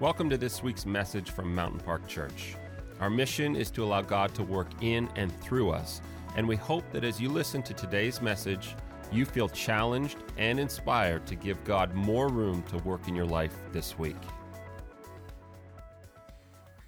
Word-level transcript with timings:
Welcome 0.00 0.28
to 0.30 0.36
this 0.36 0.60
week's 0.60 0.86
message 0.86 1.30
from 1.30 1.54
Mountain 1.54 1.78
Park 1.78 2.08
Church. 2.08 2.56
Our 2.98 3.08
mission 3.08 3.54
is 3.54 3.70
to 3.70 3.84
allow 3.84 4.02
God 4.02 4.34
to 4.34 4.42
work 4.42 4.66
in 4.80 5.08
and 5.14 5.32
through 5.40 5.70
us, 5.70 6.00
and 6.36 6.48
we 6.48 6.56
hope 6.56 6.82
that 6.90 7.04
as 7.04 7.20
you 7.20 7.28
listen 7.28 7.62
to 7.62 7.72
today's 7.74 8.20
message, 8.20 8.74
you 9.12 9.24
feel 9.24 9.48
challenged 9.48 10.16
and 10.36 10.58
inspired 10.58 11.24
to 11.28 11.36
give 11.36 11.62
God 11.62 11.94
more 11.94 12.28
room 12.28 12.64
to 12.70 12.78
work 12.78 13.06
in 13.06 13.14
your 13.14 13.24
life 13.24 13.56
this 13.70 13.96
week. 13.96 14.16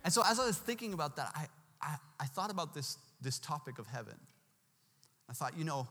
And 0.03 0.13
so, 0.13 0.23
as 0.27 0.41
I 0.41 0.47
was 0.47 0.59
thinking 0.59 0.93
about 0.93 1.15
that, 1.15 1.33
I, 1.37 1.47
I, 1.81 1.97
I, 2.19 2.27
thought 2.27 2.51
about 2.51 2.75
this, 2.75 2.99
this 3.21 3.39
topic 3.39 3.79
of 3.79 3.87
heaven. 3.87 4.19
I 5.31 5.33
thought, 5.33 5.57
you 5.57 5.65
know, 5.65 5.87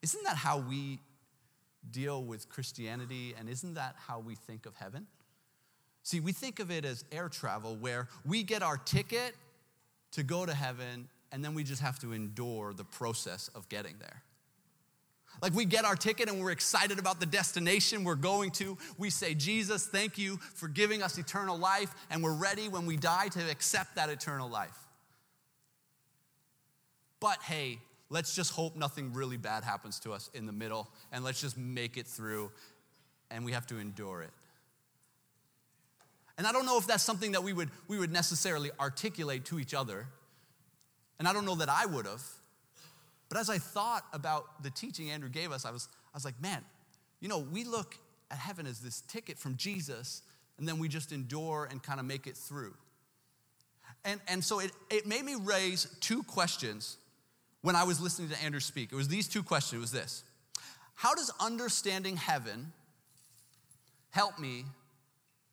isn't 0.00 0.24
that 0.24 0.36
how 0.36 0.60
we 0.60 0.98
deal 1.90 2.24
with 2.24 2.48
Christianity, 2.48 3.34
and 3.38 3.50
isn't 3.50 3.74
that 3.74 3.96
how 3.98 4.18
we 4.18 4.34
think 4.34 4.64
of 4.64 4.74
heaven? 4.76 5.06
See, 6.04 6.20
we 6.20 6.32
think 6.32 6.60
of 6.60 6.70
it 6.70 6.84
as 6.84 7.04
air 7.10 7.28
travel 7.28 7.76
where 7.76 8.08
we 8.24 8.42
get 8.42 8.62
our 8.62 8.76
ticket 8.76 9.34
to 10.12 10.22
go 10.22 10.46
to 10.46 10.54
heaven 10.54 11.08
and 11.32 11.44
then 11.44 11.54
we 11.54 11.64
just 11.64 11.82
have 11.82 11.98
to 11.98 12.12
endure 12.12 12.72
the 12.72 12.84
process 12.84 13.48
of 13.56 13.68
getting 13.68 13.96
there. 13.98 14.22
Like 15.42 15.54
we 15.54 15.64
get 15.64 15.84
our 15.84 15.96
ticket 15.96 16.28
and 16.28 16.40
we're 16.40 16.52
excited 16.52 16.98
about 16.98 17.18
the 17.20 17.26
destination 17.26 18.04
we're 18.04 18.14
going 18.14 18.50
to. 18.52 18.78
We 18.98 19.10
say, 19.10 19.34
Jesus, 19.34 19.86
thank 19.86 20.16
you 20.16 20.36
for 20.54 20.68
giving 20.68 21.02
us 21.02 21.18
eternal 21.18 21.58
life, 21.58 21.92
and 22.10 22.22
we're 22.22 22.36
ready 22.36 22.68
when 22.68 22.86
we 22.86 22.96
die 22.96 23.28
to 23.28 23.50
accept 23.50 23.96
that 23.96 24.10
eternal 24.10 24.48
life. 24.48 24.78
But 27.18 27.42
hey, 27.42 27.80
let's 28.10 28.36
just 28.36 28.52
hope 28.52 28.76
nothing 28.76 29.12
really 29.12 29.36
bad 29.36 29.64
happens 29.64 29.98
to 30.00 30.12
us 30.12 30.30
in 30.34 30.46
the 30.46 30.52
middle, 30.52 30.88
and 31.10 31.24
let's 31.24 31.40
just 31.40 31.58
make 31.58 31.96
it 31.96 32.06
through, 32.06 32.52
and 33.30 33.44
we 33.44 33.52
have 33.52 33.66
to 33.68 33.78
endure 33.78 34.22
it. 34.22 34.30
And 36.36 36.46
I 36.46 36.52
don't 36.52 36.66
know 36.66 36.78
if 36.78 36.86
that's 36.86 37.02
something 37.02 37.32
that 37.32 37.42
we 37.42 37.52
would, 37.52 37.70
we 37.86 37.98
would 37.98 38.12
necessarily 38.12 38.70
articulate 38.80 39.44
to 39.46 39.58
each 39.58 39.74
other. 39.74 40.06
And 41.18 41.28
I 41.28 41.32
don't 41.32 41.44
know 41.44 41.54
that 41.56 41.68
I 41.68 41.86
would 41.86 42.06
have. 42.06 42.22
But 43.28 43.38
as 43.38 43.48
I 43.48 43.58
thought 43.58 44.04
about 44.12 44.62
the 44.62 44.70
teaching 44.70 45.10
Andrew 45.10 45.28
gave 45.28 45.52
us, 45.52 45.64
I 45.64 45.70
was, 45.70 45.88
I 46.12 46.16
was 46.16 46.24
like, 46.24 46.40
man, 46.42 46.64
you 47.20 47.28
know, 47.28 47.38
we 47.38 47.64
look 47.64 47.98
at 48.30 48.38
heaven 48.38 48.66
as 48.66 48.80
this 48.80 49.00
ticket 49.02 49.38
from 49.38 49.56
Jesus, 49.56 50.22
and 50.58 50.68
then 50.68 50.78
we 50.78 50.88
just 50.88 51.12
endure 51.12 51.68
and 51.70 51.82
kind 51.82 52.00
of 52.00 52.06
make 52.06 52.26
it 52.26 52.36
through. 52.36 52.74
And, 54.04 54.20
and 54.28 54.44
so 54.44 54.60
it, 54.60 54.72
it 54.90 55.06
made 55.06 55.24
me 55.24 55.36
raise 55.40 55.86
two 56.00 56.22
questions 56.24 56.96
when 57.62 57.76
I 57.76 57.84
was 57.84 58.00
listening 58.00 58.28
to 58.28 58.42
Andrew 58.42 58.60
speak. 58.60 58.92
It 58.92 58.96
was 58.96 59.08
these 59.08 59.26
two 59.28 59.42
questions. 59.42 59.78
It 59.78 59.80
was 59.80 59.92
this 59.92 60.24
How 60.94 61.14
does 61.14 61.32
understanding 61.40 62.16
heaven 62.16 62.72
help 64.10 64.38
me 64.38 64.64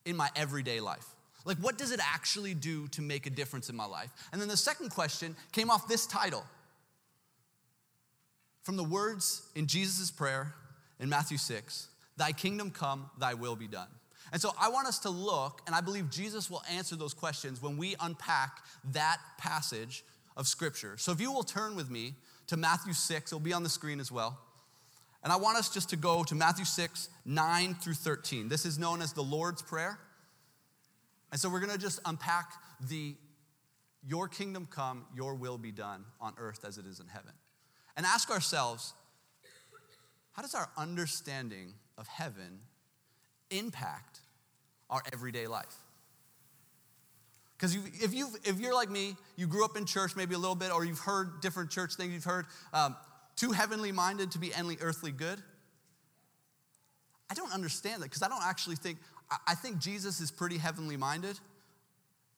in 0.05 0.15
my 0.15 0.29
everyday 0.35 0.79
life? 0.79 1.05
Like, 1.45 1.57
what 1.57 1.77
does 1.77 1.91
it 1.91 1.99
actually 2.01 2.53
do 2.53 2.87
to 2.89 3.01
make 3.01 3.25
a 3.25 3.29
difference 3.29 3.69
in 3.69 3.75
my 3.75 3.85
life? 3.85 4.11
And 4.31 4.39
then 4.39 4.47
the 4.47 4.57
second 4.57 4.89
question 4.89 5.35
came 5.51 5.71
off 5.71 5.87
this 5.87 6.05
title 6.05 6.45
from 8.63 8.77
the 8.77 8.83
words 8.83 9.47
in 9.55 9.65
Jesus' 9.65 10.11
prayer 10.11 10.53
in 10.99 11.09
Matthew 11.09 11.37
6 11.37 11.87
Thy 12.17 12.31
kingdom 12.31 12.69
come, 12.69 13.09
thy 13.19 13.33
will 13.33 13.55
be 13.55 13.67
done. 13.67 13.87
And 14.31 14.41
so 14.41 14.51
I 14.59 14.69
want 14.69 14.87
us 14.87 14.99
to 14.99 15.09
look, 15.09 15.61
and 15.65 15.75
I 15.75 15.81
believe 15.81 16.09
Jesus 16.09 16.49
will 16.49 16.61
answer 16.71 16.95
those 16.95 17.13
questions 17.13 17.61
when 17.61 17.77
we 17.77 17.95
unpack 17.99 18.59
that 18.91 19.17
passage 19.37 20.03
of 20.37 20.47
Scripture. 20.47 20.95
So 20.97 21.11
if 21.11 21.19
you 21.19 21.31
will 21.31 21.43
turn 21.43 21.75
with 21.75 21.89
me 21.89 22.13
to 22.47 22.57
Matthew 22.57 22.93
6, 22.93 23.31
it'll 23.31 23.39
be 23.39 23.53
on 23.53 23.63
the 23.63 23.69
screen 23.69 23.99
as 23.99 24.11
well. 24.11 24.39
And 25.23 25.31
I 25.31 25.35
want 25.35 25.57
us 25.57 25.69
just 25.69 25.89
to 25.91 25.95
go 25.95 26.23
to 26.23 26.35
Matthew 26.35 26.65
6, 26.65 27.09
9 27.25 27.75
through 27.75 27.93
13. 27.93 28.47
This 28.49 28.65
is 28.65 28.79
known 28.79 29.01
as 29.01 29.13
the 29.13 29.21
Lord's 29.21 29.61
Prayer. 29.61 29.99
And 31.31 31.39
so 31.39 31.49
we're 31.49 31.59
going 31.59 31.71
to 31.71 31.77
just 31.77 31.99
unpack 32.05 32.51
the 32.89 33.15
Your 34.07 34.27
kingdom 34.27 34.67
come, 34.69 35.05
your 35.15 35.35
will 35.35 35.59
be 35.59 35.71
done 35.71 36.05
on 36.19 36.33
earth 36.37 36.65
as 36.65 36.79
it 36.79 36.87
is 36.87 36.99
in 36.99 37.07
heaven. 37.07 37.33
And 37.95 38.05
ask 38.05 38.31
ourselves, 38.31 38.93
how 40.33 40.41
does 40.41 40.55
our 40.55 40.69
understanding 40.75 41.73
of 41.97 42.07
heaven 42.07 42.61
impact 43.51 44.21
our 44.89 45.03
everyday 45.13 45.45
life? 45.45 45.75
Because 47.57 47.75
if, 47.75 48.11
you 48.11 48.27
if 48.43 48.59
you're 48.59 48.73
like 48.73 48.89
me, 48.89 49.15
you 49.35 49.45
grew 49.45 49.63
up 49.63 49.77
in 49.77 49.85
church 49.85 50.15
maybe 50.15 50.33
a 50.33 50.39
little 50.39 50.55
bit, 50.55 50.71
or 50.71 50.83
you've 50.83 50.97
heard 50.97 51.41
different 51.41 51.69
church 51.69 51.93
things, 51.93 52.11
you've 52.11 52.23
heard 52.23 52.47
um, 52.73 52.95
too 53.35 53.51
heavenly 53.51 53.91
minded 53.91 54.31
to 54.31 54.39
be 54.39 54.51
earthly 54.81 55.11
good. 55.11 55.41
I 57.29 57.33
don't 57.33 57.53
understand 57.53 58.01
that 58.01 58.07
because 58.09 58.23
I 58.23 58.27
don't 58.27 58.43
actually 58.43 58.75
think, 58.75 58.97
I 59.47 59.55
think 59.55 59.79
Jesus 59.79 60.19
is 60.19 60.31
pretty 60.31 60.57
heavenly 60.57 60.97
minded, 60.97 61.39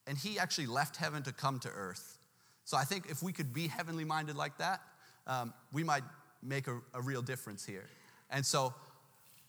and 0.06 0.18
he 0.18 0.38
actually 0.38 0.68
left 0.68 0.98
heaven 0.98 1.24
to 1.24 1.34
come 1.34 1.60
to 1.60 1.70
earth. 1.70 2.18
So 2.66 2.78
I 2.78 2.84
think 2.84 3.10
if 3.10 3.24
we 3.24 3.34
could 3.34 3.54
be 3.54 3.68
heavenly 3.68 4.06
minded 4.06 4.36
like 4.36 4.58
that, 4.60 4.82
um, 5.26 5.54
we 5.72 5.84
might 5.84 6.04
make 6.42 6.68
a, 6.68 6.80
a 6.94 7.02
real 7.02 7.22
difference 7.22 7.66
here. 7.66 7.90
And 8.30 8.46
so 8.46 8.74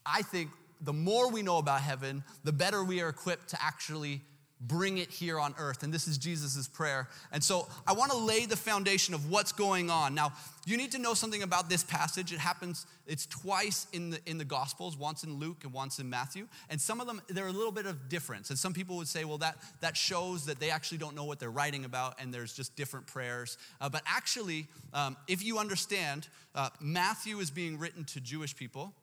I 0.05 0.21
think 0.21 0.49
the 0.81 0.93
more 0.93 1.31
we 1.31 1.41
know 1.41 1.57
about 1.57 1.81
heaven, 1.81 2.23
the 2.43 2.51
better 2.51 2.83
we 2.83 3.01
are 3.01 3.09
equipped 3.09 3.49
to 3.49 3.57
actually 3.61 4.21
bring 4.67 4.97
it 4.97 5.09
here 5.09 5.39
on 5.39 5.53
earth. 5.57 5.83
And 5.83 5.93
this 5.93 6.07
is 6.07 6.17
Jesus' 6.17 6.67
prayer. 6.67 7.07
And 7.31 7.43
so 7.43 7.67
I 7.85 7.93
want 7.93 8.11
to 8.11 8.17
lay 8.17 8.45
the 8.45 8.55
foundation 8.55 9.13
of 9.13 9.29
what's 9.29 9.51
going 9.51 9.89
on. 9.89 10.15
Now, 10.15 10.33
you 10.65 10.77
need 10.77 10.91
to 10.93 10.99
know 10.99 11.13
something 11.13 11.43
about 11.43 11.69
this 11.69 11.83
passage. 11.83 12.33
It 12.33 12.39
happens, 12.39 12.87
it's 13.05 13.25
twice 13.27 13.87
in 13.93 14.11
the, 14.11 14.19
in 14.25 14.37
the 14.37 14.45
Gospels, 14.45 14.97
once 14.97 15.23
in 15.23 15.35
Luke 15.35 15.63
and 15.63 15.71
once 15.71 15.99
in 15.99 16.09
Matthew. 16.09 16.47
And 16.69 16.81
some 16.81 16.99
of 16.99 17.07
them, 17.07 17.21
they're 17.27 17.47
a 17.47 17.51
little 17.51 17.71
bit 17.71 17.85
of 17.85 18.09
difference. 18.09 18.49
And 18.49 18.57
some 18.57 18.73
people 18.73 18.97
would 18.97 19.07
say, 19.07 19.25
well, 19.25 19.37
that, 19.39 19.57
that 19.81 19.95
shows 19.95 20.45
that 20.45 20.59
they 20.59 20.71
actually 20.71 20.97
don't 20.97 21.15
know 21.15 21.25
what 21.25 21.39
they're 21.39 21.51
writing 21.51 21.85
about 21.85 22.19
and 22.19 22.33
there's 22.33 22.53
just 22.53 22.75
different 22.75 23.05
prayers. 23.05 23.57
Uh, 23.79 23.89
but 23.89 24.01
actually, 24.07 24.67
um, 24.93 25.15
if 25.27 25.43
you 25.43 25.59
understand, 25.59 26.27
uh, 26.55 26.69
Matthew 26.79 27.39
is 27.39 27.51
being 27.51 27.77
written 27.77 28.03
to 28.05 28.19
Jewish 28.19 28.55
people 28.55 28.93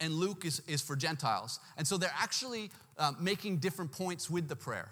and 0.00 0.14
Luke 0.14 0.44
is, 0.44 0.62
is 0.66 0.80
for 0.82 0.96
Gentiles. 0.96 1.60
And 1.76 1.86
so 1.86 1.96
they're 1.96 2.14
actually 2.16 2.70
uh, 2.98 3.12
making 3.20 3.58
different 3.58 3.92
points 3.92 4.30
with 4.30 4.48
the 4.48 4.56
prayer. 4.56 4.90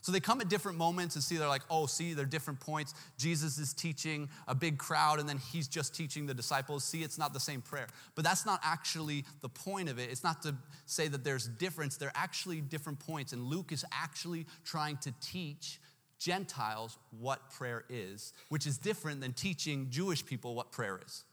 So 0.00 0.12
they 0.12 0.20
come 0.20 0.40
at 0.40 0.48
different 0.48 0.78
moments 0.78 1.16
and 1.16 1.24
see, 1.24 1.36
they're 1.36 1.48
like, 1.48 1.64
oh, 1.68 1.86
see, 1.86 2.14
they're 2.14 2.24
different 2.24 2.60
points. 2.60 2.94
Jesus 3.18 3.58
is 3.58 3.74
teaching 3.74 4.28
a 4.46 4.54
big 4.54 4.78
crowd, 4.78 5.18
and 5.18 5.28
then 5.28 5.38
he's 5.38 5.68
just 5.68 5.94
teaching 5.94 6.24
the 6.24 6.32
disciples. 6.32 6.84
See, 6.84 7.02
it's 7.02 7.18
not 7.18 7.34
the 7.34 7.40
same 7.40 7.60
prayer. 7.60 7.88
But 8.14 8.24
that's 8.24 8.46
not 8.46 8.60
actually 8.62 9.24
the 9.42 9.48
point 9.48 9.88
of 9.88 9.98
it. 9.98 10.08
It's 10.10 10.24
not 10.24 10.40
to 10.42 10.54
say 10.86 11.08
that 11.08 11.24
there's 11.24 11.48
difference, 11.48 11.96
they're 11.96 12.12
actually 12.14 12.60
different 12.60 13.00
points. 13.00 13.32
And 13.32 13.42
Luke 13.42 13.72
is 13.72 13.84
actually 13.92 14.46
trying 14.64 14.96
to 14.98 15.12
teach 15.20 15.80
Gentiles 16.18 16.96
what 17.20 17.50
prayer 17.50 17.84
is, 17.88 18.32
which 18.48 18.66
is 18.66 18.78
different 18.78 19.20
than 19.20 19.32
teaching 19.32 19.88
Jewish 19.90 20.24
people 20.24 20.54
what 20.54 20.72
prayer 20.72 21.00
is. 21.04 21.24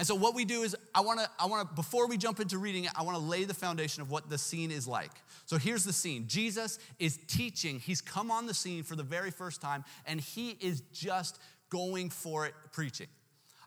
And 0.00 0.06
so 0.06 0.14
what 0.14 0.34
we 0.34 0.46
do 0.46 0.62
is 0.62 0.74
I 0.94 1.02
want 1.02 1.20
to 1.20 1.28
I 1.38 1.44
want 1.44 1.68
to 1.68 1.74
before 1.74 2.06
we 2.06 2.16
jump 2.16 2.40
into 2.40 2.56
reading 2.56 2.84
it, 2.84 2.90
I 2.96 3.02
want 3.02 3.18
to 3.18 3.22
lay 3.22 3.44
the 3.44 3.52
foundation 3.52 4.00
of 4.00 4.10
what 4.10 4.30
the 4.30 4.38
scene 4.38 4.70
is 4.70 4.88
like. 4.88 5.10
So 5.44 5.58
here's 5.58 5.84
the 5.84 5.92
scene. 5.92 6.24
Jesus 6.26 6.78
is 6.98 7.18
teaching. 7.26 7.78
He's 7.78 8.00
come 8.00 8.30
on 8.30 8.46
the 8.46 8.54
scene 8.54 8.82
for 8.82 8.96
the 8.96 9.02
very 9.02 9.30
first 9.30 9.60
time 9.60 9.84
and 10.06 10.18
he 10.18 10.56
is 10.58 10.80
just 10.94 11.38
going 11.68 12.08
for 12.08 12.46
it 12.46 12.54
preaching. 12.72 13.08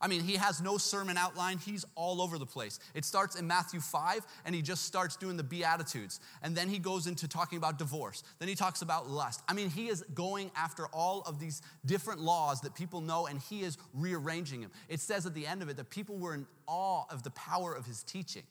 I 0.04 0.08
mean, 0.08 0.22
he 0.22 0.34
has 0.34 0.62
no 0.62 0.78
sermon 0.78 1.18
outline. 1.18 1.60
He's 1.60 1.86
all 1.96 2.22
over 2.22 2.38
the 2.38 2.46
place. 2.46 2.78
It 2.94 3.06
starts 3.06 3.38
in 3.38 3.48
Matthew 3.48 3.80
5, 3.80 4.26
and 4.44 4.54
he 4.54 4.62
just 4.62 4.84
starts 4.84 5.16
doing 5.16 5.38
the 5.38 5.44
Beatitudes. 5.44 6.20
And 6.42 6.54
then 6.54 6.68
he 6.68 6.78
goes 6.78 7.08
into 7.08 7.26
talking 7.26 7.58
about 7.58 7.80
divorce. 7.80 8.22
Then 8.38 8.50
he 8.50 8.56
talks 8.56 8.82
about 8.82 9.10
lust. 9.10 9.42
I 9.48 9.54
mean, 9.54 9.70
he 9.70 9.88
is 9.88 10.04
going 10.14 10.52
after 10.58 10.88
all 10.88 11.22
of 11.26 11.40
these 11.40 11.62
different 11.86 12.20
laws 12.20 12.60
that 12.62 12.76
people 12.76 13.00
know, 13.00 13.28
and 13.28 13.40
he 13.40 13.62
is 13.62 13.78
rearranging 13.94 14.60
them. 14.60 14.72
It 14.90 15.00
says 15.00 15.26
at 15.26 15.34
the 15.34 15.48
end 15.48 15.62
of 15.62 15.70
it 15.70 15.78
that 15.78 15.90
people 15.90 16.18
were 16.18 16.34
in 16.34 16.48
awe 16.68 17.06
of 17.10 17.24
the 17.24 17.32
power 17.32 17.74
of 17.74 17.86
his 17.86 18.04
teaching. 18.04 18.44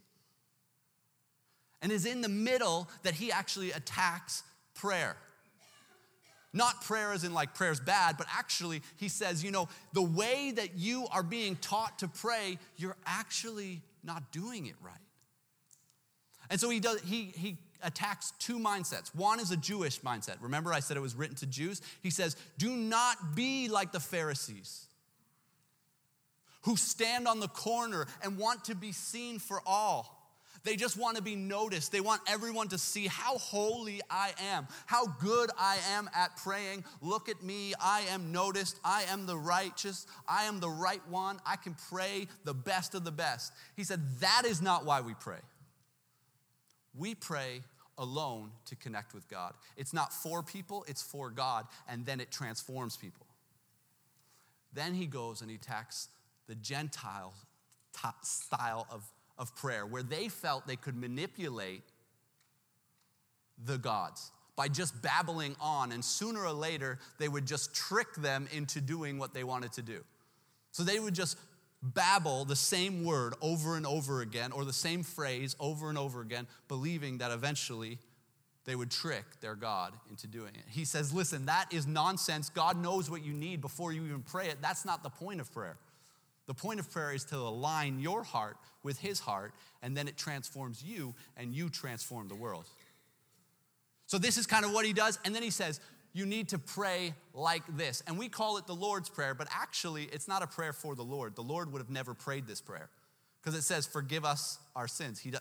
And 1.83 1.93
is 1.93 2.07
in 2.07 2.23
the 2.23 2.31
middle 2.31 2.89
that 3.03 3.13
he 3.13 3.31
actually 3.31 3.73
attacks 3.73 4.43
prayer. 4.75 5.17
Not 6.53 6.83
prayer 6.83 7.13
as 7.13 7.25
in 7.25 7.33
like 7.33 7.55
prayer's 7.55 7.81
bad, 7.81 8.17
but 8.19 8.27
actually, 8.31 8.83
he 8.97 9.09
says, 9.09 9.43
you 9.43 9.51
know, 9.51 9.69
the 9.95 10.03
way 10.03 10.53
that 10.55 10.77
you 10.77 11.07
are 11.11 11.23
being 11.23 11.57
taught 11.57 12.01
to 12.01 12.09
pray, 12.09 12.59
you're 12.77 12.97
actually 13.07 13.81
not 14.05 14.31
doing 14.33 14.67
it 14.67 14.75
right. 14.83 14.95
And 16.51 16.61
so 16.61 16.69
he 16.69 16.81
does, 16.81 17.01
he, 17.01 17.33
he 17.35 17.57
attacks 17.83 18.33
two 18.39 18.59
mindsets. 18.59 19.15
One 19.15 19.41
is 19.41 19.51
a 19.51 19.57
Jewish 19.57 20.01
mindset. 20.03 20.37
Remember, 20.41 20.73
I 20.73 20.81
said 20.81 20.97
it 20.97 21.01
was 21.01 21.15
written 21.15 21.37
to 21.37 21.47
Jews? 21.47 21.81
He 22.03 22.11
says, 22.11 22.37
do 22.59 22.77
not 22.77 23.35
be 23.35 23.69
like 23.69 23.93
the 23.93 24.01
Pharisees 24.01 24.87
who 26.63 26.77
stand 26.77 27.27
on 27.27 27.41
the 27.41 27.49
corner 27.49 28.07
and 28.23 28.39
want 28.39 28.67
to 28.67 28.75
be 28.75 28.93
seen 28.93 29.39
for 29.39 29.61
all. 29.67 30.22
They 30.65 30.77
just 30.77 30.97
want 30.97 31.17
to 31.17 31.23
be 31.23 31.35
noticed. 31.35 31.91
They 31.91 32.01
want 32.01 32.23
everyone 32.29 32.69
to 32.69 32.79
see 32.79 33.09
how 33.09 33.39
holy 33.39 34.01
I 34.09 34.33
am, 34.53 34.69
how 34.87 35.07
good 35.07 35.51
I 35.59 35.79
am 35.93 36.09
at 36.15 36.37
praying. 36.37 36.85
Look 37.01 37.29
at 37.29 37.43
me. 37.43 37.75
I 37.81 38.03
am 38.11 38.31
noticed. 38.31 38.79
I 38.85 39.03
am 39.11 39.27
the 39.27 39.37
righteous. 39.37 40.07
I 40.29 40.45
am 40.45 40.61
the 40.61 40.71
right 40.71 41.03
one. 41.09 41.41
I 41.45 41.57
can 41.57 41.77
pray 41.91 42.29
the 42.45 42.55
best 42.55 42.95
of 42.95 43.05
the 43.05 43.11
best. 43.11 43.53
He 43.77 43.85
said, 43.85 44.01
That 44.21 44.43
is 44.47 44.63
not 44.63 44.85
why 44.85 45.01
we 45.01 45.15
pray. 45.15 45.41
We 46.95 47.15
pray 47.15 47.63
alone 47.99 48.51
to 48.67 48.77
connect 48.77 49.15
with 49.15 49.29
God. 49.29 49.55
It's 49.77 49.93
not 49.93 50.13
for 50.13 50.43
people, 50.43 50.85
it's 50.89 51.03
for 51.03 51.31
God, 51.31 51.67
and 51.89 52.07
then 52.07 52.21
it 52.21 52.31
transforms 52.31 52.97
people. 52.97 53.27
Then 54.73 54.95
he 54.95 55.07
goes 55.07 55.41
and 55.41 55.51
he 55.51 55.57
attacks 55.57 56.09
the 56.47 56.55
Gentile 56.55 57.35
style 58.23 58.87
of, 58.91 59.05
of 59.39 59.55
prayer, 59.57 59.87
where 59.87 60.03
they 60.03 60.29
felt 60.29 60.67
they 60.67 60.77
could 60.77 60.97
manipulate 60.97 61.83
the 63.65 63.79
gods 63.79 64.31
by 64.57 64.69
just 64.69 65.01
babbling 65.03 65.57
on, 65.61 65.93
and 65.93 66.05
sooner 66.05 66.45
or 66.45 66.53
later, 66.53 66.99
they 67.19 67.29
would 67.29 67.47
just 67.47 67.75
trick 67.75 68.15
them 68.17 68.47
into 68.53 68.81
doing 68.81 69.19
what 69.19 69.33
they 69.33 69.45
wanted 69.45 69.73
to 69.73 69.83
do. 69.83 70.05
So 70.73 70.83
they 70.83 70.99
would 70.99 71.15
just 71.15 71.39
babble 71.83 72.45
the 72.45 72.57
same 72.57 73.05
word 73.05 73.35
over 73.41 73.77
and 73.77 73.87
over 73.87 74.21
again, 74.21 74.53
or 74.53 74.65
the 74.65 74.73
same 74.73 75.03
phrase 75.03 75.57
over 75.59 75.89
and 75.89 75.99
over 75.99 76.21
again, 76.21 76.47
believing 76.69 77.19
that 77.19 77.33
eventually 77.33 77.99
they 78.65 78.77
would 78.77 78.91
trick 78.91 79.25
their 79.41 79.57
God 79.57 79.95
into 80.09 80.27
doing 80.27 80.55
it. 80.55 80.63
He 80.69 80.85
says, 80.85 81.13
Listen, 81.13 81.47
that 81.47 81.73
is 81.73 81.87
nonsense. 81.87 82.49
God 82.49 82.81
knows 82.81 83.11
what 83.11 83.25
you 83.25 83.33
need 83.33 83.61
before 83.61 83.93
you 83.93 84.05
even 84.05 84.23
pray 84.23 84.49
it. 84.49 84.59
That's 84.61 84.85
not 84.85 85.03
the 85.03 85.11
point 85.11 85.41
of 85.41 85.53
prayer. 85.53 85.77
The 86.47 86.55
point 86.55 86.79
of 86.79 86.91
prayer 86.91 87.13
is 87.13 87.25
to 87.27 87.37
align 87.37 88.01
your 88.01 88.23
heart 88.23 88.57
with 88.83 88.99
His 88.99 89.21
heart, 89.21 89.53
and 89.83 89.97
then 89.97 90.09
it 90.09 90.17
transforms 90.17 90.83
you, 90.83 91.15
and 91.37 91.55
you 91.55 91.69
transform 91.69 92.29
the 92.29 92.35
world. 92.35 92.65
So, 94.07 94.19
this 94.19 94.37
is 94.37 94.47
kind 94.47 94.65
of 94.65 94.73
what 94.73 94.85
He 94.85 94.93
does. 94.93 95.19
And 95.25 95.35
then 95.35 95.43
He 95.43 95.51
says, 95.51 95.81
You 96.13 96.27
need 96.27 96.49
to 96.51 96.59
pray 96.59 97.15
like 97.35 97.63
this. 97.77 98.03
And 98.07 98.19
we 98.19 98.29
call 98.29 98.59
it 98.59 98.67
the 98.67 98.75
Lord's 98.75 99.09
Prayer, 99.09 99.35
but 99.35 99.49
actually, 99.51 100.05
it's 100.05 100.29
not 100.29 100.43
a 100.43 100.47
prayer 100.47 100.73
for 100.73 100.95
the 100.95 101.05
Lord. 101.05 101.35
The 101.37 101.43
Lord 101.43 101.73
would 101.73 101.81
have 101.81 101.91
never 101.91 102.15
prayed 102.15 102.47
this 102.47 102.61
prayer 102.61 102.91
because 103.41 103.59
it 103.59 103.63
says, 103.63 103.87
Forgive 103.87 104.25
us 104.25 104.59
our 104.77 104.89
sins. 104.89 105.19
He, 105.19 105.33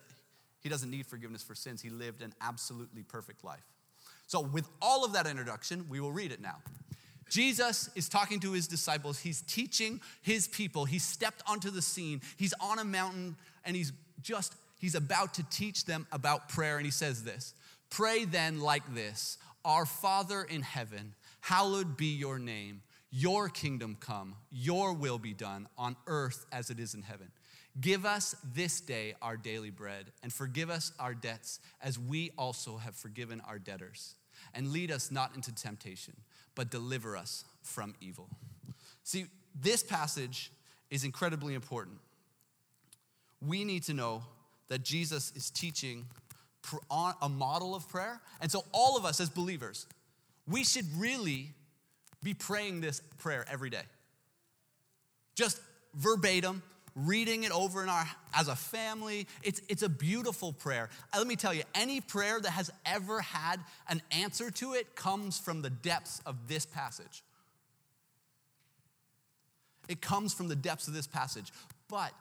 he 0.62 0.70
doesn't 0.70 0.90
need 0.90 1.06
forgiveness 1.06 1.44
for 1.44 1.56
sins. 1.56 1.82
He 1.82 1.90
lived 1.90 2.22
an 2.22 2.34
absolutely 2.42 3.04
perfect 3.04 3.44
life. 3.44 3.66
So, 4.28 4.40
with 4.40 4.68
all 4.82 5.04
of 5.04 5.14
that 5.14 5.28
introduction, 5.28 5.86
we 5.90 6.00
will 6.00 6.14
read 6.14 6.32
it 6.32 6.42
now. 6.42 6.58
Jesus 7.32 7.90
is 7.96 8.10
talking 8.10 8.42
to 8.42 8.52
his 8.52 8.68
disciples. 8.68 9.18
He's 9.18 9.42
teaching 9.44 10.02
his 10.22 10.50
people. 10.50 10.84
He 10.84 11.00
stepped 11.00 11.42
onto 11.48 11.72
the 11.72 11.82
scene. 11.82 12.22
He's 12.36 12.54
on 12.60 12.78
a 12.78 12.84
mountain 12.84 13.38
and 13.64 13.74
he's 13.74 13.94
just, 14.22 14.54
he's 14.80 14.96
about 14.96 15.36
to 15.36 15.44
teach 15.50 15.86
them 15.86 16.06
about 16.12 16.50
prayer. 16.50 16.76
And 16.76 16.86
he 16.86 16.92
says 16.92 17.24
this 17.24 17.54
Pray 17.90 18.26
then 18.26 18.60
like 18.60 18.94
this 18.94 19.38
Our 19.64 19.86
Father 19.86 20.44
in 20.44 20.62
heaven, 20.62 21.16
hallowed 21.40 21.96
be 21.96 22.08
your 22.08 22.38
name. 22.38 22.82
Your 23.12 23.48
kingdom 23.48 23.96
come, 24.00 24.36
your 24.52 24.94
will 24.94 25.18
be 25.18 25.34
done 25.34 25.70
on 25.78 25.96
earth 26.08 26.46
as 26.52 26.70
it 26.70 26.80
is 26.80 26.94
in 26.94 27.02
heaven. 27.02 27.32
Give 27.80 28.06
us 28.06 28.36
this 28.54 28.82
day 28.82 29.16
our 29.22 29.38
daily 29.38 29.70
bread, 29.70 30.12
and 30.22 30.34
forgive 30.34 30.70
us 30.70 30.92
our 31.00 31.14
debts 31.14 31.62
as 31.82 31.98
we 31.98 32.32
also 32.38 32.78
have 32.78 32.96
forgiven 32.96 33.42
our 33.48 33.60
debtors. 33.60 34.16
And 34.54 34.72
lead 34.72 34.92
us 34.92 35.12
not 35.12 35.36
into 35.36 35.54
temptation, 35.54 36.16
but 36.56 36.70
deliver 36.70 37.16
us 37.18 37.44
from 37.62 37.96
evil. 38.02 38.30
See, 39.04 39.26
this 39.60 39.84
passage 39.84 40.52
is 40.90 41.04
incredibly 41.04 41.54
important. 41.54 41.98
We 43.42 43.64
need 43.64 43.84
to 43.84 43.94
know 43.94 44.24
that 44.68 44.84
Jesus 44.84 45.32
is 45.36 45.50
teaching 45.50 46.06
a 47.22 47.30
model 47.30 47.76
of 47.76 47.90
prayer. 47.90 48.22
And 48.40 48.52
so, 48.52 48.64
all 48.72 48.98
of 48.98 49.06
us 49.06 49.20
as 49.20 49.30
believers, 49.30 49.88
we 50.48 50.64
should 50.64 50.86
really 50.96 51.50
be 52.24 52.34
praying 52.34 52.82
this 52.82 53.02
prayer 53.18 53.46
every 53.52 53.70
day. 53.70 53.82
Just 55.36 55.60
verbatim, 55.96 56.62
reading 56.96 57.44
it 57.44 57.52
over 57.52 57.84
in 57.84 57.90
our 57.90 58.06
as 58.34 58.48
a 58.48 58.56
family. 58.56 59.28
It's, 59.44 59.62
it's 59.70 59.84
a 59.84 59.90
beautiful 59.90 60.54
prayer. 60.54 60.90
Uh, 61.14 61.18
let 61.20 61.28
me 61.28 61.36
tell 61.36 61.54
you, 61.54 61.64
any 61.76 62.02
prayer 62.02 62.40
that 62.40 62.52
has 62.52 62.72
ever 62.86 63.22
had 63.22 63.60
an 63.90 64.02
answer 64.12 64.52
to 64.52 64.74
it 64.74 64.96
comes 64.96 65.40
from 65.40 65.62
the 65.62 65.70
depths 65.70 66.22
of 66.26 66.48
this 66.48 66.66
passage. 66.66 67.24
It 69.88 70.02
comes 70.02 70.34
from 70.34 70.48
the 70.48 70.56
depths 70.56 70.88
of 70.88 70.94
this 70.94 71.08
passage. 71.08 71.52
But 71.90 72.14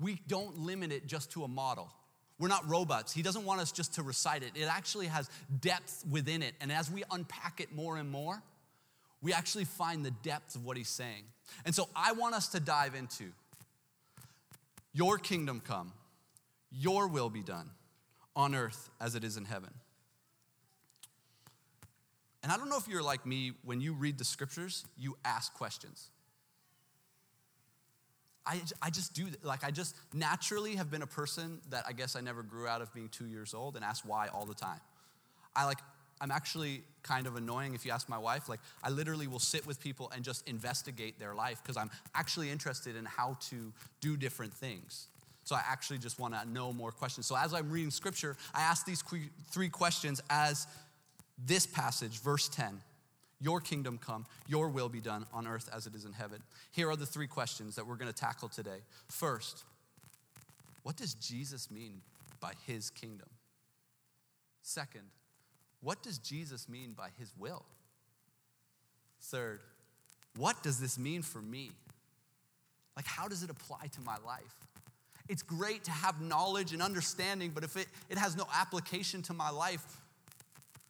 we 0.00 0.20
don't 0.26 0.60
limit 0.60 0.92
it 0.92 1.06
just 1.06 1.32
to 1.32 1.44
a 1.44 1.48
model. 1.48 1.90
We're 2.38 2.48
not 2.48 2.68
robots. 2.68 3.12
He 3.12 3.22
doesn't 3.22 3.44
want 3.44 3.60
us 3.60 3.72
just 3.72 3.94
to 3.94 4.02
recite 4.02 4.42
it. 4.42 4.52
It 4.54 4.68
actually 4.68 5.06
has 5.06 5.30
depth 5.60 6.04
within 6.10 6.42
it. 6.42 6.54
And 6.60 6.70
as 6.70 6.90
we 6.90 7.02
unpack 7.10 7.60
it 7.60 7.74
more 7.74 7.96
and 7.96 8.10
more, 8.10 8.42
we 9.22 9.32
actually 9.32 9.64
find 9.64 10.04
the 10.04 10.10
depth 10.10 10.54
of 10.54 10.64
what 10.64 10.76
he's 10.76 10.88
saying. 10.88 11.24
And 11.64 11.74
so 11.74 11.88
I 11.96 12.12
want 12.12 12.34
us 12.34 12.48
to 12.48 12.60
dive 12.60 12.94
into 12.94 13.32
your 14.96 15.18
kingdom 15.18 15.60
come, 15.60 15.92
your 16.70 17.06
will 17.06 17.28
be 17.28 17.42
done 17.42 17.70
on 18.34 18.54
earth 18.54 18.88
as 18.98 19.14
it 19.14 19.24
is 19.24 19.36
in 19.36 19.44
heaven. 19.44 19.72
And 22.42 22.50
I 22.50 22.56
don't 22.56 22.70
know 22.70 22.78
if 22.78 22.88
you're 22.88 23.02
like 23.02 23.26
me, 23.26 23.52
when 23.62 23.80
you 23.80 23.92
read 23.92 24.18
the 24.18 24.24
scriptures, 24.24 24.86
you 24.96 25.16
ask 25.24 25.52
questions. 25.52 26.08
I, 28.46 28.62
I 28.80 28.90
just 28.90 29.12
do, 29.12 29.26
like, 29.42 29.64
I 29.64 29.70
just 29.70 29.96
naturally 30.14 30.76
have 30.76 30.90
been 30.90 31.02
a 31.02 31.06
person 31.06 31.60
that 31.70 31.84
I 31.86 31.92
guess 31.92 32.16
I 32.16 32.20
never 32.20 32.42
grew 32.42 32.66
out 32.66 32.80
of 32.80 32.94
being 32.94 33.08
two 33.08 33.26
years 33.26 33.52
old 33.52 33.76
and 33.76 33.84
ask 33.84 34.08
why 34.08 34.28
all 34.28 34.46
the 34.46 34.54
time. 34.54 34.80
I 35.54 35.66
like, 35.66 35.78
I'm 36.20 36.30
actually 36.30 36.82
kind 37.02 37.26
of 37.26 37.36
annoying 37.36 37.74
if 37.74 37.84
you 37.84 37.92
ask 37.92 38.08
my 38.08 38.18
wife. 38.18 38.48
Like, 38.48 38.60
I 38.82 38.90
literally 38.90 39.26
will 39.26 39.38
sit 39.38 39.66
with 39.66 39.80
people 39.80 40.10
and 40.14 40.24
just 40.24 40.48
investigate 40.48 41.18
their 41.18 41.34
life 41.34 41.60
because 41.62 41.76
I'm 41.76 41.90
actually 42.14 42.50
interested 42.50 42.96
in 42.96 43.04
how 43.04 43.36
to 43.50 43.72
do 44.00 44.16
different 44.16 44.52
things. 44.52 45.08
So 45.44 45.54
I 45.54 45.62
actually 45.64 45.98
just 45.98 46.18
want 46.18 46.34
to 46.34 46.48
know 46.48 46.72
more 46.72 46.90
questions. 46.90 47.26
So 47.26 47.36
as 47.36 47.54
I'm 47.54 47.70
reading 47.70 47.90
scripture, 47.90 48.36
I 48.52 48.62
ask 48.62 48.84
these 48.84 49.02
three 49.50 49.68
questions 49.68 50.20
as 50.28 50.66
this 51.44 51.66
passage, 51.66 52.18
verse 52.20 52.48
10 52.48 52.80
Your 53.40 53.60
kingdom 53.60 53.98
come, 53.98 54.26
your 54.48 54.68
will 54.68 54.88
be 54.88 55.00
done 55.00 55.26
on 55.32 55.46
earth 55.46 55.68
as 55.72 55.86
it 55.86 55.94
is 55.94 56.04
in 56.04 56.12
heaven. 56.12 56.42
Here 56.72 56.90
are 56.90 56.96
the 56.96 57.06
three 57.06 57.28
questions 57.28 57.76
that 57.76 57.86
we're 57.86 57.96
going 57.96 58.12
to 58.12 58.18
tackle 58.18 58.48
today. 58.48 58.80
First, 59.08 59.62
what 60.82 60.96
does 60.96 61.14
Jesus 61.14 61.70
mean 61.70 62.00
by 62.40 62.52
his 62.66 62.90
kingdom? 62.90 63.28
Second, 64.62 65.04
what 65.86 66.02
does 66.02 66.18
Jesus 66.18 66.68
mean 66.68 66.94
by 66.96 67.10
his 67.16 67.32
will? 67.38 67.64
Third, 69.20 69.60
what 70.36 70.60
does 70.64 70.80
this 70.80 70.98
mean 70.98 71.22
for 71.22 71.40
me? 71.40 71.70
Like, 72.96 73.06
how 73.06 73.28
does 73.28 73.44
it 73.44 73.50
apply 73.50 73.86
to 73.92 74.00
my 74.00 74.16
life? 74.26 74.56
It's 75.28 75.42
great 75.42 75.84
to 75.84 75.92
have 75.92 76.20
knowledge 76.20 76.72
and 76.72 76.82
understanding, 76.82 77.52
but 77.54 77.62
if 77.62 77.76
it, 77.76 77.86
it 78.10 78.18
has 78.18 78.36
no 78.36 78.48
application 78.52 79.22
to 79.22 79.32
my 79.32 79.48
life, 79.48 80.00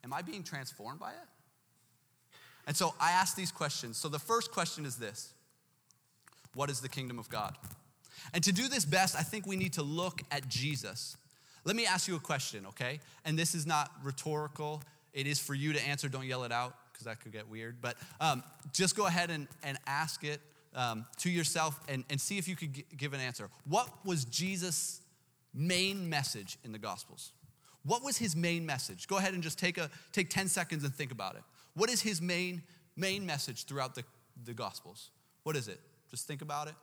am 0.03 0.13
I 0.13 0.23
being 0.23 0.41
transformed 0.41 0.99
by 0.99 1.11
it? 1.11 1.27
And 2.65 2.75
so 2.75 2.95
I 2.99 3.11
ask 3.11 3.35
these 3.35 3.51
questions. 3.51 3.97
So 3.97 4.09
the 4.09 4.17
first 4.17 4.51
question 4.51 4.83
is 4.83 4.95
this 4.95 5.31
What 6.55 6.71
is 6.71 6.79
the 6.79 6.89
kingdom 6.89 7.19
of 7.19 7.29
God? 7.29 7.55
And 8.33 8.43
to 8.43 8.51
do 8.51 8.67
this 8.67 8.83
best, 8.83 9.15
I 9.15 9.21
think 9.21 9.45
we 9.45 9.57
need 9.57 9.73
to 9.73 9.83
look 9.83 10.23
at 10.31 10.47
Jesus. 10.47 11.17
Let 11.67 11.75
me 11.75 11.85
ask 11.85 12.07
you 12.07 12.15
a 12.15 12.19
question, 12.19 12.65
okay? 12.67 13.01
And 13.25 13.37
this 13.37 13.53
is 13.53 13.67
not 13.67 13.91
rhetorical, 14.01 14.81
it 15.11 15.27
is 15.27 15.37
for 15.37 15.53
you 15.53 15.73
to 15.73 15.81
answer. 15.85 16.07
Don't 16.07 16.25
yell 16.25 16.45
it 16.45 16.51
out 16.53 16.73
because 16.93 17.03
that 17.03 17.19
could 17.19 17.33
get 17.33 17.49
weird. 17.49 17.81
But 17.81 17.97
um, 18.21 18.41
just 18.71 18.95
go 18.95 19.05
ahead 19.05 19.29
and, 19.29 19.49
and 19.63 19.77
ask 19.85 20.23
it 20.23 20.39
um, 20.73 21.05
to 21.17 21.29
yourself 21.29 21.77
and, 21.89 22.05
and 22.09 22.21
see 22.21 22.37
if 22.37 22.47
you 22.47 22.55
could 22.55 22.71
g- 22.71 22.85
give 22.95 23.11
an 23.11 23.19
answer. 23.19 23.49
What 23.67 23.89
was 24.05 24.23
Jesus' 24.23 25.01
main 25.53 26.09
message 26.09 26.57
in 26.63 26.71
the 26.71 26.79
Gospels? 26.79 27.33
What 27.83 28.01
was 28.01 28.17
his 28.17 28.33
main 28.33 28.65
message? 28.65 29.05
Go 29.05 29.17
ahead 29.17 29.33
and 29.33 29.43
just 29.43 29.59
take, 29.59 29.77
a, 29.77 29.89
take 30.13 30.29
10 30.29 30.47
seconds 30.47 30.85
and 30.85 30.95
think 30.95 31.11
about 31.11 31.35
it. 31.35 31.41
What 31.73 31.89
is 31.89 32.01
his 32.01 32.21
main, 32.21 32.63
main 32.95 33.25
message 33.25 33.65
throughout 33.65 33.93
the, 33.93 34.05
the 34.45 34.53
Gospels? 34.53 35.09
What 35.43 35.57
is 35.57 35.67
it? 35.67 35.81
Just 36.09 36.27
think 36.27 36.41
about 36.41 36.69
it. 36.69 36.75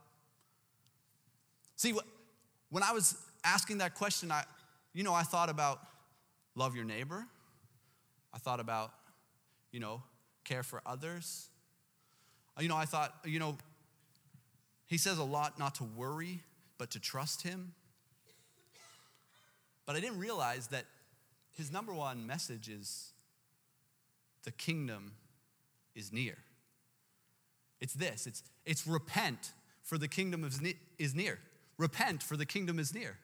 See, 1.76 1.94
when 2.68 2.82
I 2.82 2.92
was 2.92 3.16
asking 3.44 3.78
that 3.78 3.94
question, 3.94 4.30
I, 4.30 4.44
you 4.94 5.02
know, 5.02 5.12
I 5.12 5.24
thought 5.24 5.50
about 5.50 5.80
love 6.54 6.74
your 6.76 6.84
neighbor. 6.84 7.26
I 8.32 8.38
thought 8.38 8.60
about, 8.60 8.92
you 9.72 9.80
know, 9.80 10.02
care 10.44 10.62
for 10.62 10.80
others. 10.86 11.48
Uh, 12.56 12.62
you 12.62 12.68
know, 12.68 12.76
I 12.76 12.84
thought, 12.84 13.14
you 13.24 13.38
know, 13.38 13.58
he 14.86 14.96
says 14.96 15.18
a 15.18 15.24
lot 15.24 15.58
not 15.58 15.74
to 15.76 15.84
worry, 15.84 16.40
but 16.78 16.90
to 16.92 17.00
trust 17.00 17.42
him. 17.42 17.74
But 19.84 19.96
I 19.96 20.00
didn't 20.00 20.18
realize 20.18 20.68
that 20.68 20.84
his 21.56 21.72
number 21.72 21.92
one 21.92 22.26
message 22.26 22.68
is 22.68 23.12
the 24.44 24.52
kingdom 24.52 25.12
is 25.94 26.12
near. 26.12 26.36
It's 27.80 27.94
this 27.94 28.26
it's, 28.26 28.42
it's 28.64 28.86
repent, 28.86 29.52
for 29.82 29.98
the 29.98 30.08
kingdom 30.08 30.48
is 30.98 31.14
near. 31.14 31.38
Repent, 31.76 32.22
for 32.22 32.36
the 32.36 32.46
kingdom 32.46 32.78
is 32.78 32.94
near. 32.94 33.18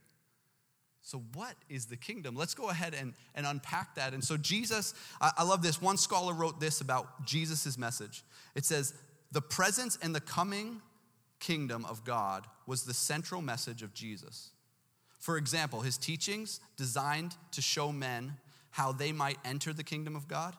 So, 1.02 1.23
what 1.35 1.54
is 1.69 1.87
the 1.87 1.97
kingdom? 1.97 2.37
Let's 2.37 2.54
go 2.54 2.69
ahead 2.69 2.95
and, 2.95 3.14
and 3.35 3.47
unpack 3.47 3.95
that. 3.95 4.12
And 4.12 4.23
so, 4.23 4.37
Jesus, 4.37 4.95
I, 5.21 5.33
I 5.38 5.45
love 5.45 5.62
this. 5.62 5.80
One 5.80 5.97
scholar 5.97 6.35
wrote 6.35 6.61
this 6.61 6.80
about 6.80 7.25
Jesus' 7.25 7.78
message. 7.78 8.23
It 8.54 8.64
says, 8.64 8.95
The 9.33 9.40
presence 9.40 9.99
and 10.02 10.14
the 10.14 10.21
coming 10.21 10.83
kingdom 11.38 11.87
of 11.87 12.04
God 12.04 12.47
was 12.66 12.85
the 12.85 12.95
central 12.95 13.40
message 13.40 13.83
of 13.83 13.95
Jesus. 13.95 14.50
For 15.19 15.37
example, 15.37 15.80
his 15.80 15.99
teachings 15.99 16.61
designed 16.76 17.35
to 17.52 17.62
show 17.62 17.92
men 17.92 18.37
how 18.71 18.92
they 18.92 19.12
might 19.12 19.38
enter 19.45 19.73
the 19.73 19.85
kingdom 19.85 20.14
of 20.14 20.28
God. 20.28 20.54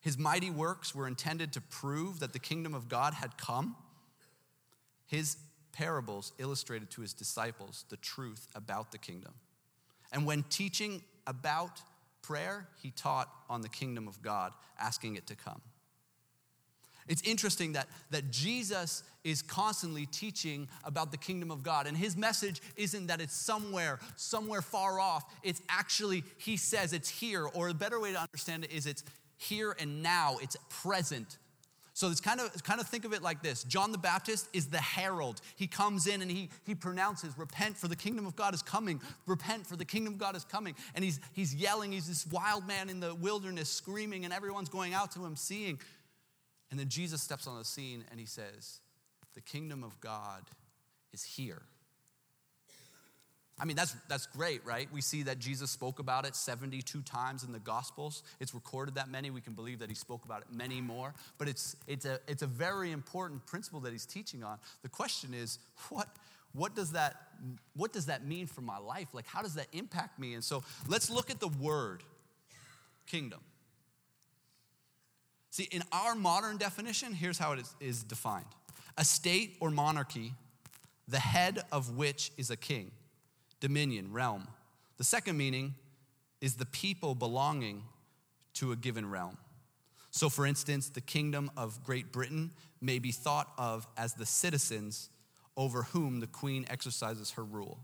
His 0.00 0.16
mighty 0.16 0.50
works 0.50 0.94
were 0.94 1.06
intended 1.06 1.52
to 1.52 1.60
prove 1.60 2.20
that 2.20 2.32
the 2.32 2.38
kingdom 2.38 2.74
of 2.74 2.88
God 2.88 3.14
had 3.14 3.36
come. 3.36 3.76
His 5.06 5.36
parables 5.72 6.32
illustrated 6.38 6.90
to 6.92 7.02
his 7.02 7.12
disciples 7.12 7.84
the 7.88 7.96
truth 7.96 8.48
about 8.54 8.92
the 8.92 8.98
kingdom. 8.98 9.34
And 10.12 10.26
when 10.26 10.42
teaching 10.44 11.02
about 11.26 11.80
prayer, 12.22 12.68
he 12.82 12.90
taught 12.90 13.28
on 13.48 13.60
the 13.62 13.68
kingdom 13.68 14.08
of 14.08 14.20
God, 14.22 14.52
asking 14.78 15.16
it 15.16 15.26
to 15.28 15.34
come. 15.34 15.60
It's 17.08 17.22
interesting 17.22 17.72
that, 17.72 17.88
that 18.10 18.30
Jesus 18.30 19.02
is 19.24 19.40
constantly 19.40 20.04
teaching 20.06 20.68
about 20.84 21.10
the 21.10 21.16
kingdom 21.16 21.50
of 21.50 21.62
God. 21.62 21.86
And 21.86 21.96
his 21.96 22.16
message 22.16 22.60
isn't 22.76 23.06
that 23.06 23.20
it's 23.20 23.34
somewhere, 23.34 23.98
somewhere 24.16 24.60
far 24.60 25.00
off. 25.00 25.24
It's 25.42 25.62
actually, 25.70 26.22
he 26.36 26.58
says 26.58 26.92
it's 26.92 27.08
here. 27.08 27.46
Or 27.46 27.68
a 27.68 27.74
better 27.74 27.98
way 27.98 28.12
to 28.12 28.20
understand 28.20 28.64
it 28.64 28.72
is 28.72 28.86
it's 28.86 29.04
here 29.38 29.74
and 29.80 30.02
now, 30.02 30.36
it's 30.42 30.56
present. 30.68 31.38
So 31.98 32.08
it's 32.10 32.20
kind 32.20 32.40
of 32.40 32.62
kind 32.62 32.80
of 32.80 32.86
think 32.86 33.04
of 33.04 33.12
it 33.12 33.22
like 33.22 33.42
this. 33.42 33.64
John 33.64 33.90
the 33.90 33.98
Baptist 33.98 34.48
is 34.52 34.68
the 34.68 34.78
herald. 34.78 35.40
He 35.56 35.66
comes 35.66 36.06
in 36.06 36.22
and 36.22 36.30
he 36.30 36.48
he 36.64 36.76
pronounces, 36.76 37.36
"Repent 37.36 37.76
for 37.76 37.88
the 37.88 37.96
kingdom 37.96 38.24
of 38.24 38.36
God 38.36 38.54
is 38.54 38.62
coming. 38.62 39.00
Repent 39.26 39.66
for 39.66 39.74
the 39.74 39.84
kingdom 39.84 40.12
of 40.12 40.20
God 40.20 40.36
is 40.36 40.44
coming." 40.44 40.76
And 40.94 41.04
he's 41.04 41.18
he's 41.32 41.52
yelling, 41.52 41.90
he's 41.90 42.06
this 42.06 42.24
wild 42.28 42.68
man 42.68 42.88
in 42.88 43.00
the 43.00 43.16
wilderness 43.16 43.68
screaming 43.68 44.24
and 44.24 44.32
everyone's 44.32 44.68
going 44.68 44.94
out 44.94 45.10
to 45.14 45.24
him 45.24 45.34
seeing. 45.34 45.80
And 46.70 46.78
then 46.78 46.88
Jesus 46.88 47.20
steps 47.20 47.48
on 47.48 47.58
the 47.58 47.64
scene 47.64 48.04
and 48.12 48.20
he 48.20 48.26
says, 48.26 48.78
The 49.34 49.40
kingdom 49.40 49.82
of 49.82 49.98
God 50.00 50.44
is 51.12 51.24
here. 51.24 51.62
I 53.60 53.64
mean, 53.64 53.76
that's, 53.76 53.94
that's 54.08 54.26
great, 54.26 54.64
right? 54.64 54.88
We 54.92 55.00
see 55.00 55.22
that 55.24 55.38
Jesus 55.38 55.70
spoke 55.70 55.98
about 55.98 56.26
it 56.26 56.36
72 56.36 57.02
times 57.02 57.42
in 57.42 57.52
the 57.52 57.58
Gospels. 57.58 58.22
It's 58.40 58.54
recorded 58.54 58.94
that 58.94 59.10
many. 59.10 59.30
We 59.30 59.40
can 59.40 59.54
believe 59.54 59.80
that 59.80 59.88
he 59.88 59.94
spoke 59.94 60.24
about 60.24 60.42
it 60.42 60.46
many 60.52 60.80
more. 60.80 61.14
But 61.38 61.48
it's, 61.48 61.76
it's, 61.86 62.04
a, 62.04 62.20
it's 62.28 62.42
a 62.42 62.46
very 62.46 62.92
important 62.92 63.44
principle 63.46 63.80
that 63.80 63.92
he's 63.92 64.06
teaching 64.06 64.44
on. 64.44 64.58
The 64.82 64.88
question 64.88 65.34
is, 65.34 65.58
what, 65.88 66.08
what, 66.52 66.74
does 66.76 66.92
that, 66.92 67.16
what 67.74 67.92
does 67.92 68.06
that 68.06 68.24
mean 68.24 68.46
for 68.46 68.60
my 68.60 68.78
life? 68.78 69.08
Like, 69.12 69.26
how 69.26 69.42
does 69.42 69.54
that 69.54 69.66
impact 69.72 70.18
me? 70.18 70.34
And 70.34 70.44
so 70.44 70.62
let's 70.86 71.10
look 71.10 71.30
at 71.30 71.40
the 71.40 71.48
word 71.48 72.02
kingdom. 73.06 73.40
See, 75.50 75.68
in 75.72 75.82
our 75.90 76.14
modern 76.14 76.58
definition, 76.58 77.12
here's 77.12 77.38
how 77.38 77.52
it 77.52 77.60
is, 77.60 77.74
is 77.80 78.02
defined 78.04 78.46
a 78.96 79.04
state 79.04 79.56
or 79.60 79.70
monarchy, 79.70 80.32
the 81.06 81.18
head 81.18 81.62
of 81.72 81.96
which 81.96 82.32
is 82.36 82.50
a 82.50 82.56
king, 82.56 82.90
dominion, 83.60 84.12
realm. 84.12 84.48
The 84.96 85.04
second 85.04 85.36
meaning 85.36 85.74
is 86.40 86.54
the 86.54 86.66
people 86.66 87.14
belonging 87.14 87.82
to 88.54 88.72
a 88.72 88.76
given 88.76 89.08
realm. 89.08 89.38
So, 90.10 90.28
for 90.28 90.46
instance, 90.46 90.88
the 90.88 91.00
kingdom 91.00 91.50
of 91.56 91.84
Great 91.84 92.12
Britain 92.12 92.50
may 92.80 92.98
be 92.98 93.12
thought 93.12 93.52
of 93.58 93.86
as 93.96 94.14
the 94.14 94.26
citizens 94.26 95.10
over 95.56 95.82
whom 95.82 96.20
the 96.20 96.26
queen 96.26 96.64
exercises 96.70 97.32
her 97.32 97.44
rule. 97.44 97.78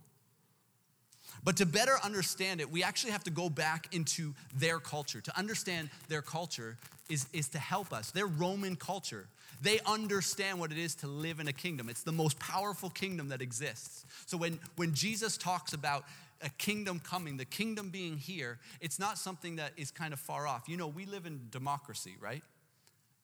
But 1.42 1.56
to 1.56 1.66
better 1.66 1.96
understand 2.02 2.60
it, 2.60 2.70
we 2.70 2.82
actually 2.82 3.12
have 3.12 3.24
to 3.24 3.30
go 3.30 3.50
back 3.50 3.94
into 3.94 4.34
their 4.56 4.78
culture. 4.78 5.20
To 5.20 5.38
understand 5.38 5.90
their 6.08 6.22
culture 6.22 6.78
is, 7.10 7.26
is 7.32 7.48
to 7.50 7.58
help 7.58 7.92
us. 7.92 8.10
Their 8.12 8.26
Roman 8.26 8.76
culture, 8.76 9.26
they 9.62 9.80
understand 9.86 10.60
what 10.60 10.72
it 10.72 10.78
is 10.78 10.94
to 10.96 11.06
live 11.06 11.40
in 11.40 11.48
a 11.48 11.52
kingdom. 11.52 11.88
It's 11.88 12.02
the 12.02 12.12
most 12.12 12.38
powerful 12.38 12.90
kingdom 12.90 13.28
that 13.28 13.42
exists. 13.42 14.04
So 14.26 14.36
when, 14.36 14.58
when 14.76 14.94
Jesus 14.94 15.36
talks 15.36 15.72
about 15.72 16.04
a 16.42 16.50
kingdom 16.50 17.00
coming, 17.00 17.36
the 17.36 17.44
kingdom 17.44 17.90
being 17.90 18.16
here, 18.16 18.58
it's 18.80 18.98
not 18.98 19.18
something 19.18 19.56
that 19.56 19.72
is 19.76 19.90
kind 19.90 20.12
of 20.12 20.20
far 20.20 20.46
off. 20.46 20.68
You 20.68 20.76
know, 20.76 20.88
we 20.88 21.06
live 21.06 21.26
in 21.26 21.48
democracy, 21.50 22.16
right? 22.20 22.42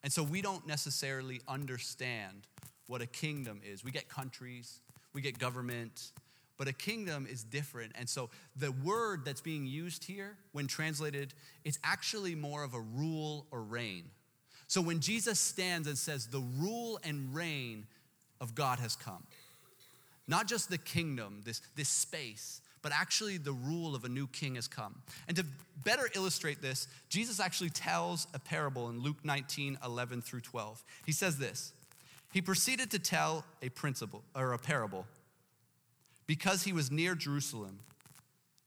And 0.03 0.13
so 0.13 0.23
we 0.23 0.41
don't 0.41 0.67
necessarily 0.67 1.41
understand 1.47 2.47
what 2.87 3.03
a 3.03 3.07
kingdom 3.07 3.61
is. 3.65 3.85
We 3.85 3.91
get 3.91 4.09
countries, 4.09 4.81
we 5.13 5.21
get 5.21 5.39
government, 5.39 6.13
but 6.57 6.69
a 6.69 6.73
kingdom 6.73 7.27
is 7.31 7.43
different. 7.43 7.93
And 7.95 8.09
so 8.09 8.31
the 8.57 8.73
word 8.73 9.25
that's 9.25 9.41
being 9.41 9.67
used 9.67 10.05
here, 10.05 10.37
when 10.53 10.67
translated, 10.67 11.33
it's 11.65 11.79
actually 11.85 12.35
more 12.35 12.65
of 12.65 12.75
a 12.75 12.81
rule 12.81 13.47
or 13.51 13.63
reign. 13.63 14.11
So 14.71 14.81
when 14.81 15.01
Jesus 15.01 15.41
stands 15.41 15.89
and 15.89 15.99
says, 15.99 16.29
the 16.29 16.45
rule 16.57 17.01
and 17.03 17.35
reign 17.35 17.89
of 18.41 18.55
God 18.55 18.79
has 18.79 18.95
come, 18.95 19.25
not 20.29 20.47
just 20.47 20.71
the 20.71 20.79
kingdom, 20.79 21.41
this, 21.45 21.61
this 21.75 21.89
space, 21.89 22.61
but 22.81 22.93
actually 22.95 23.37
the 23.37 23.53
rule 23.53 23.97
of 23.97 24.05
a 24.05 24.09
new 24.09 24.29
king 24.29 24.55
has 24.55 24.69
come. 24.69 25.03
And 25.27 25.37
to 25.39 25.45
better 25.85 26.09
illustrate 26.15 26.63
this, 26.63 26.87
Jesus 27.09 27.41
actually 27.41 27.71
tells 27.71 28.29
a 28.33 28.39
parable 28.39 28.89
in 28.91 29.01
Luke 29.01 29.17
19 29.25 29.77
11 29.85 30.23
through 30.23 30.43
12. 30.43 30.85
He 31.05 31.11
says 31.11 31.37
this 31.37 31.73
He 32.33 32.41
proceeded 32.41 32.93
to 32.93 33.01
tell 33.01 33.45
a 33.63 33.71
principle 33.71 34.23
or 34.37 34.53
a 34.53 34.59
parable 34.59 35.05
because 36.29 36.63
he 36.63 36.73
was 36.73 36.93
near 36.93 37.17
Jerusalem 37.17 37.81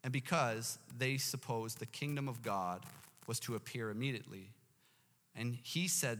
and 0.03 0.11
because 0.11 0.77
they 0.97 1.15
supposed 1.15 1.79
the 1.79 1.85
kingdom 1.85 2.27
of 2.27 2.41
God 2.43 2.81
was 3.25 3.39
to 3.39 3.55
appear 3.55 3.89
immediately. 3.89 4.49
And 5.35 5.57
he 5.63 5.87
said, 5.87 6.19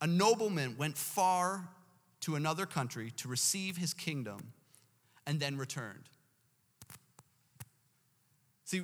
A 0.00 0.06
nobleman 0.06 0.76
went 0.78 0.96
far 0.96 1.68
to 2.20 2.36
another 2.36 2.66
country 2.66 3.12
to 3.16 3.28
receive 3.28 3.76
his 3.76 3.92
kingdom 3.92 4.52
and 5.26 5.40
then 5.40 5.56
returned. 5.56 6.08
See, 8.64 8.82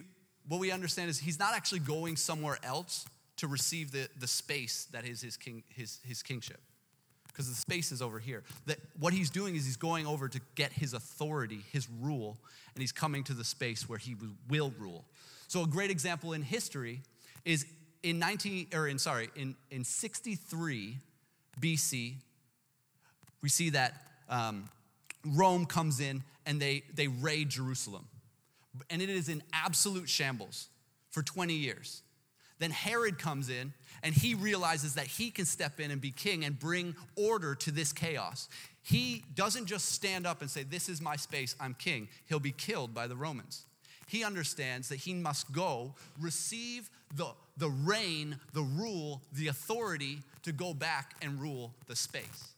what 0.48 0.60
we 0.60 0.70
understand 0.70 1.10
is 1.10 1.18
he's 1.18 1.38
not 1.38 1.54
actually 1.54 1.80
going 1.80 2.16
somewhere 2.16 2.58
else 2.62 3.06
to 3.36 3.46
receive 3.46 3.92
the, 3.92 4.08
the 4.18 4.26
space 4.26 4.86
that 4.92 5.06
is 5.06 5.22
his, 5.22 5.36
king, 5.36 5.62
his, 5.68 6.00
his 6.04 6.22
kingship 6.22 6.60
because 7.28 7.48
the 7.48 7.54
space 7.54 7.92
is 7.92 8.02
over 8.02 8.18
here. 8.18 8.42
That 8.66 8.78
what 8.98 9.14
he's 9.14 9.30
doing 9.30 9.56
is 9.56 9.64
he's 9.64 9.76
going 9.76 10.06
over 10.06 10.28
to 10.28 10.40
get 10.56 10.72
his 10.72 10.92
authority, 10.92 11.60
his 11.72 11.88
rule, 12.00 12.36
and 12.74 12.82
he's 12.82 12.92
coming 12.92 13.24
to 13.24 13.32
the 13.32 13.44
space 13.44 13.88
where 13.88 13.98
he 13.98 14.16
will 14.48 14.74
rule. 14.78 15.06
So 15.48 15.62
a 15.62 15.66
great 15.66 15.90
example 15.90 16.32
in 16.34 16.42
history 16.42 17.00
is 17.44 17.64
in 18.02 18.18
19 18.18 18.68
or 18.74 18.88
in 18.88 18.98
sorry, 18.98 19.30
in, 19.36 19.54
in 19.70 19.84
63 19.84 20.96
BC, 21.60 22.14
we 23.42 23.48
see 23.48 23.70
that 23.70 23.94
um, 24.28 24.68
Rome 25.24 25.66
comes 25.66 26.00
in 26.00 26.22
and 26.46 26.60
they, 26.60 26.82
they 26.94 27.08
raid 27.08 27.50
Jerusalem. 27.50 28.06
And 28.88 29.02
it 29.02 29.10
is 29.10 29.28
in 29.28 29.42
absolute 29.52 30.08
shambles 30.08 30.68
for 31.10 31.22
20 31.22 31.54
years. 31.54 32.02
Then 32.58 32.70
Herod 32.70 33.18
comes 33.18 33.48
in 33.48 33.72
and 34.02 34.14
he 34.14 34.34
realizes 34.34 34.94
that 34.94 35.06
he 35.06 35.30
can 35.30 35.44
step 35.44 35.80
in 35.80 35.90
and 35.90 36.00
be 36.00 36.10
king 36.10 36.44
and 36.44 36.58
bring 36.58 36.94
order 37.16 37.54
to 37.56 37.70
this 37.70 37.92
chaos. 37.92 38.48
He 38.82 39.24
doesn't 39.34 39.66
just 39.66 39.86
stand 39.86 40.26
up 40.26 40.40
and 40.40 40.50
say, 40.50 40.62
This 40.62 40.88
is 40.88 41.00
my 41.00 41.16
space, 41.16 41.56
I'm 41.60 41.74
king. 41.74 42.08
He'll 42.26 42.40
be 42.40 42.52
killed 42.52 42.94
by 42.94 43.06
the 43.06 43.16
Romans. 43.16 43.64
He 44.10 44.24
understands 44.24 44.88
that 44.88 44.96
he 44.96 45.14
must 45.14 45.52
go 45.52 45.94
receive 46.20 46.90
the, 47.14 47.28
the 47.56 47.70
reign, 47.70 48.34
the 48.52 48.62
rule, 48.62 49.22
the 49.32 49.46
authority 49.46 50.18
to 50.42 50.50
go 50.50 50.74
back 50.74 51.14
and 51.22 51.40
rule 51.40 51.72
the 51.86 51.94
space. 51.94 52.54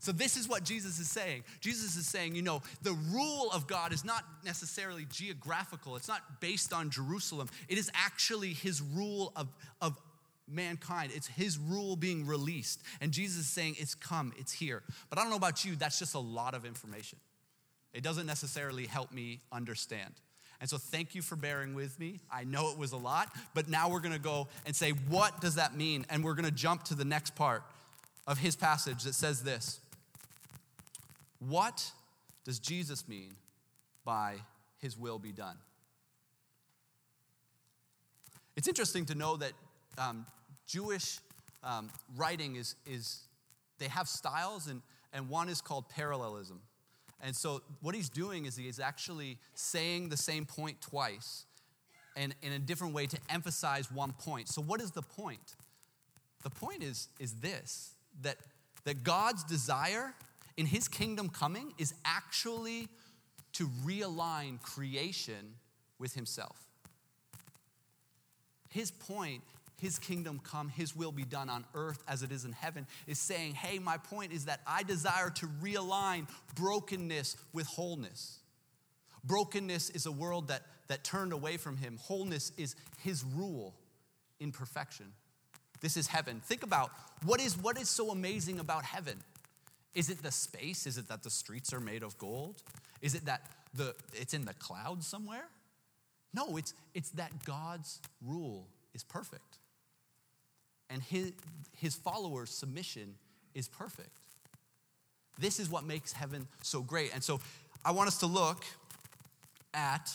So, 0.00 0.12
this 0.12 0.36
is 0.36 0.46
what 0.46 0.64
Jesus 0.64 0.98
is 0.98 1.08
saying. 1.08 1.44
Jesus 1.60 1.96
is 1.96 2.06
saying, 2.06 2.34
you 2.34 2.42
know, 2.42 2.60
the 2.82 2.92
rule 3.10 3.48
of 3.50 3.66
God 3.66 3.94
is 3.94 4.04
not 4.04 4.24
necessarily 4.44 5.06
geographical, 5.10 5.96
it's 5.96 6.06
not 6.06 6.38
based 6.38 6.74
on 6.74 6.90
Jerusalem. 6.90 7.48
It 7.70 7.78
is 7.78 7.90
actually 7.94 8.52
his 8.52 8.82
rule 8.82 9.32
of, 9.36 9.48
of 9.80 9.98
mankind, 10.46 11.12
it's 11.14 11.28
his 11.28 11.56
rule 11.56 11.96
being 11.96 12.26
released. 12.26 12.82
And 13.00 13.10
Jesus 13.10 13.38
is 13.38 13.46
saying, 13.48 13.76
it's 13.78 13.94
come, 13.94 14.34
it's 14.36 14.52
here. 14.52 14.82
But 15.08 15.18
I 15.18 15.22
don't 15.22 15.30
know 15.30 15.38
about 15.38 15.64
you, 15.64 15.76
that's 15.76 15.98
just 15.98 16.14
a 16.14 16.20
lot 16.20 16.54
of 16.54 16.66
information. 16.66 17.18
It 17.94 18.02
doesn't 18.02 18.26
necessarily 18.26 18.84
help 18.84 19.12
me 19.12 19.40
understand. 19.50 20.12
And 20.60 20.68
so, 20.68 20.76
thank 20.76 21.14
you 21.14 21.22
for 21.22 21.36
bearing 21.36 21.74
with 21.74 21.98
me. 22.00 22.20
I 22.32 22.44
know 22.44 22.70
it 22.70 22.78
was 22.78 22.92
a 22.92 22.96
lot, 22.96 23.32
but 23.54 23.68
now 23.68 23.88
we're 23.88 24.00
gonna 24.00 24.18
go 24.18 24.48
and 24.66 24.74
say, 24.74 24.90
what 24.90 25.40
does 25.40 25.54
that 25.54 25.76
mean? 25.76 26.04
And 26.10 26.24
we're 26.24 26.34
gonna 26.34 26.50
jump 26.50 26.84
to 26.84 26.94
the 26.94 27.04
next 27.04 27.34
part 27.36 27.62
of 28.26 28.38
his 28.38 28.56
passage 28.56 29.04
that 29.04 29.14
says 29.14 29.42
this 29.42 29.80
what 31.38 31.92
does 32.44 32.58
Jesus 32.58 33.08
mean 33.08 33.34
by 34.04 34.36
his 34.78 34.98
will 34.98 35.18
be 35.18 35.32
done? 35.32 35.56
It's 38.56 38.66
interesting 38.66 39.06
to 39.06 39.14
know 39.14 39.36
that 39.36 39.52
um, 39.98 40.26
Jewish 40.66 41.18
um, 41.62 41.90
writing 42.16 42.56
is, 42.56 42.74
is, 42.86 43.20
they 43.78 43.86
have 43.86 44.08
styles, 44.08 44.66
and, 44.66 44.82
and 45.12 45.28
one 45.28 45.48
is 45.48 45.60
called 45.60 45.88
parallelism. 45.88 46.60
And 47.20 47.34
so 47.34 47.62
what 47.80 47.94
he's 47.94 48.08
doing 48.08 48.46
is 48.46 48.56
he 48.56 48.68
is 48.68 48.78
actually 48.78 49.38
saying 49.54 50.08
the 50.08 50.16
same 50.16 50.44
point 50.44 50.80
twice 50.80 51.44
and 52.16 52.34
in 52.42 52.52
a 52.52 52.58
different 52.58 52.94
way 52.94 53.06
to 53.06 53.18
emphasize 53.28 53.90
one 53.90 54.12
point. 54.12 54.48
So 54.48 54.62
what 54.62 54.80
is 54.80 54.90
the 54.92 55.02
point? 55.02 55.56
The 56.42 56.50
point 56.50 56.82
is, 56.82 57.08
is 57.18 57.34
this 57.34 57.94
that, 58.22 58.36
that 58.84 59.02
God's 59.02 59.44
desire 59.44 60.14
in 60.56 60.66
his 60.66 60.88
kingdom 60.88 61.28
coming 61.28 61.72
is 61.78 61.94
actually 62.04 62.88
to 63.54 63.68
realign 63.84 64.60
creation 64.62 65.54
with 65.98 66.14
himself. 66.14 66.56
His 68.68 68.90
point, 68.90 69.42
his 69.80 69.98
kingdom 69.98 70.40
come, 70.42 70.68
his 70.68 70.94
will 70.96 71.12
be 71.12 71.24
done 71.24 71.48
on 71.48 71.64
earth 71.74 72.02
as 72.08 72.22
it 72.22 72.32
is 72.32 72.44
in 72.44 72.52
heaven, 72.52 72.86
is 73.06 73.18
saying, 73.18 73.54
hey, 73.54 73.78
my 73.78 73.96
point 73.96 74.32
is 74.32 74.46
that 74.46 74.60
I 74.66 74.82
desire 74.82 75.30
to 75.30 75.46
realign 75.62 76.28
brokenness 76.54 77.36
with 77.52 77.66
wholeness. 77.66 78.40
Brokenness 79.24 79.90
is 79.90 80.06
a 80.06 80.12
world 80.12 80.48
that, 80.48 80.62
that 80.88 81.04
turned 81.04 81.32
away 81.32 81.56
from 81.56 81.76
him, 81.76 81.98
wholeness 82.00 82.52
is 82.56 82.74
his 83.02 83.24
rule 83.24 83.74
in 84.40 84.52
perfection. 84.52 85.12
This 85.80 85.96
is 85.96 86.08
heaven. 86.08 86.40
Think 86.44 86.62
about 86.62 86.90
what 87.24 87.40
is, 87.40 87.56
what 87.56 87.80
is 87.80 87.88
so 87.88 88.10
amazing 88.10 88.58
about 88.58 88.84
heaven? 88.84 89.18
Is 89.94 90.10
it 90.10 90.22
the 90.22 90.32
space? 90.32 90.86
Is 90.86 90.98
it 90.98 91.08
that 91.08 91.22
the 91.22 91.30
streets 91.30 91.72
are 91.72 91.80
made 91.80 92.02
of 92.02 92.18
gold? 92.18 92.62
Is 93.00 93.14
it 93.14 93.24
that 93.26 93.42
the, 93.74 93.94
it's 94.14 94.34
in 94.34 94.44
the 94.44 94.54
clouds 94.54 95.06
somewhere? 95.06 95.46
No, 96.34 96.56
it's, 96.56 96.74
it's 96.94 97.10
that 97.10 97.44
God's 97.44 98.00
rule 98.24 98.66
is 98.94 99.02
perfect. 99.02 99.58
And 100.90 101.02
his, 101.02 101.32
his 101.76 101.94
followers' 101.94 102.50
submission 102.50 103.14
is 103.54 103.68
perfect. 103.68 104.10
This 105.38 105.60
is 105.60 105.70
what 105.70 105.84
makes 105.84 106.12
heaven 106.12 106.48
so 106.62 106.82
great. 106.82 107.14
And 107.14 107.22
so 107.22 107.40
I 107.84 107.92
want 107.92 108.08
us 108.08 108.18
to 108.18 108.26
look 108.26 108.64
at 109.74 110.10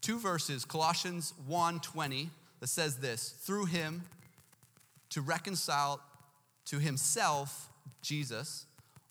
two 0.00 0.18
verses, 0.18 0.64
Colossians 0.64 1.32
1:20, 1.48 2.28
that 2.60 2.68
says 2.68 2.98
this, 2.98 3.30
through 3.30 3.66
him 3.66 4.02
to 5.10 5.22
reconcile 5.22 6.00
to 6.66 6.78
himself, 6.78 7.68
Jesus, 8.02 8.66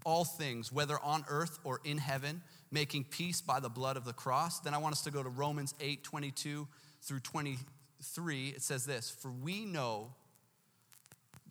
all 0.06 0.24
things, 0.24 0.72
whether 0.72 1.00
on 1.00 1.26
earth 1.30 1.60
or 1.64 1.82
in 1.84 1.98
heaven, 1.98 2.42
making 2.72 3.04
peace 3.06 3.42
by 3.42 3.60
the 3.60 3.70
blood 3.70 3.98
of 3.98 4.06
the 4.06 4.14
cross. 4.14 4.60
Then 4.60 4.74
I 4.74 4.78
want 4.78 4.94
us 4.94 5.02
to 5.04 5.12
go 5.12 5.24
to 5.24 5.30
Romans 5.30 5.74
8 5.80 6.04
22 6.04 6.68
through 7.02 7.20
23. 7.20 7.66
It 8.00 8.62
says 8.62 8.86
this 8.86 9.10
For 9.10 9.32
we 9.32 9.66
know 9.66 10.14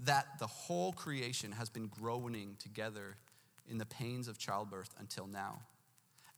that 0.04 0.38
the 0.38 0.46
whole 0.46 0.92
creation 0.92 1.52
has 1.52 1.68
been 1.68 1.88
groaning 1.88 2.56
together 2.58 3.16
in 3.68 3.78
the 3.78 3.86
pains 3.86 4.28
of 4.28 4.38
childbirth 4.38 4.94
until 4.98 5.26
now. 5.26 5.60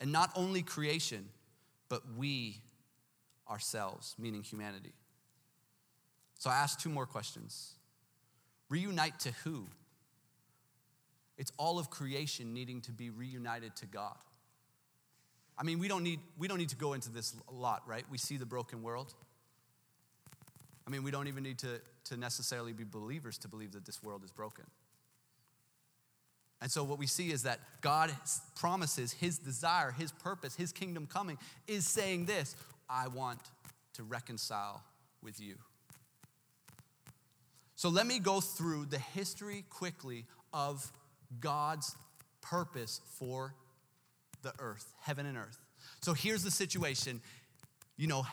And 0.00 0.12
not 0.12 0.30
only 0.34 0.62
creation, 0.62 1.28
but 1.88 2.02
we 2.16 2.62
ourselves, 3.48 4.14
meaning 4.18 4.42
humanity. 4.42 4.92
So 6.38 6.48
I 6.48 6.54
ask 6.54 6.80
two 6.80 6.88
more 6.88 7.06
questions. 7.06 7.74
Reunite 8.70 9.20
to 9.20 9.32
who? 9.44 9.66
It's 11.36 11.52
all 11.58 11.78
of 11.78 11.90
creation 11.90 12.54
needing 12.54 12.80
to 12.82 12.92
be 12.92 13.10
reunited 13.10 13.76
to 13.76 13.86
God. 13.86 14.16
I 15.58 15.62
mean, 15.62 15.78
we 15.78 15.88
don't 15.88 16.02
need, 16.02 16.20
we 16.38 16.48
don't 16.48 16.58
need 16.58 16.70
to 16.70 16.76
go 16.76 16.94
into 16.94 17.10
this 17.10 17.34
a 17.48 17.52
lot, 17.52 17.82
right? 17.86 18.04
We 18.10 18.16
see 18.16 18.38
the 18.38 18.46
broken 18.46 18.82
world. 18.82 19.14
I 20.90 20.92
mean, 20.92 21.04
we 21.04 21.12
don't 21.12 21.28
even 21.28 21.44
need 21.44 21.58
to, 21.58 21.80
to 22.06 22.16
necessarily 22.16 22.72
be 22.72 22.82
believers 22.82 23.38
to 23.38 23.48
believe 23.48 23.70
that 23.72 23.86
this 23.86 24.02
world 24.02 24.24
is 24.24 24.32
broken. 24.32 24.64
And 26.60 26.68
so, 26.68 26.82
what 26.82 26.98
we 26.98 27.06
see 27.06 27.30
is 27.30 27.44
that 27.44 27.60
God 27.80 28.12
promises 28.56 29.12
his 29.12 29.38
desire, 29.38 29.92
his 29.92 30.10
purpose, 30.10 30.56
his 30.56 30.72
kingdom 30.72 31.06
coming 31.06 31.38
is 31.68 31.86
saying 31.86 32.26
this 32.26 32.56
I 32.88 33.06
want 33.06 33.38
to 33.94 34.02
reconcile 34.02 34.82
with 35.22 35.40
you. 35.40 35.54
So, 37.76 37.88
let 37.88 38.08
me 38.08 38.18
go 38.18 38.40
through 38.40 38.86
the 38.86 38.98
history 38.98 39.64
quickly 39.70 40.26
of 40.52 40.90
God's 41.38 41.94
purpose 42.40 43.00
for 43.16 43.54
the 44.42 44.52
earth, 44.58 44.92
heaven 45.02 45.24
and 45.24 45.38
earth. 45.38 45.58
So, 46.00 46.14
here's 46.14 46.42
the 46.42 46.50
situation. 46.50 47.20
You 47.96 48.08
know, 48.08 48.26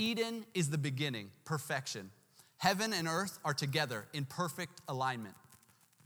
Eden 0.00 0.46
is 0.54 0.70
the 0.70 0.78
beginning, 0.78 1.30
perfection. 1.44 2.10
Heaven 2.56 2.94
and 2.94 3.06
earth 3.06 3.38
are 3.44 3.52
together 3.52 4.06
in 4.14 4.24
perfect 4.24 4.80
alignment. 4.88 5.34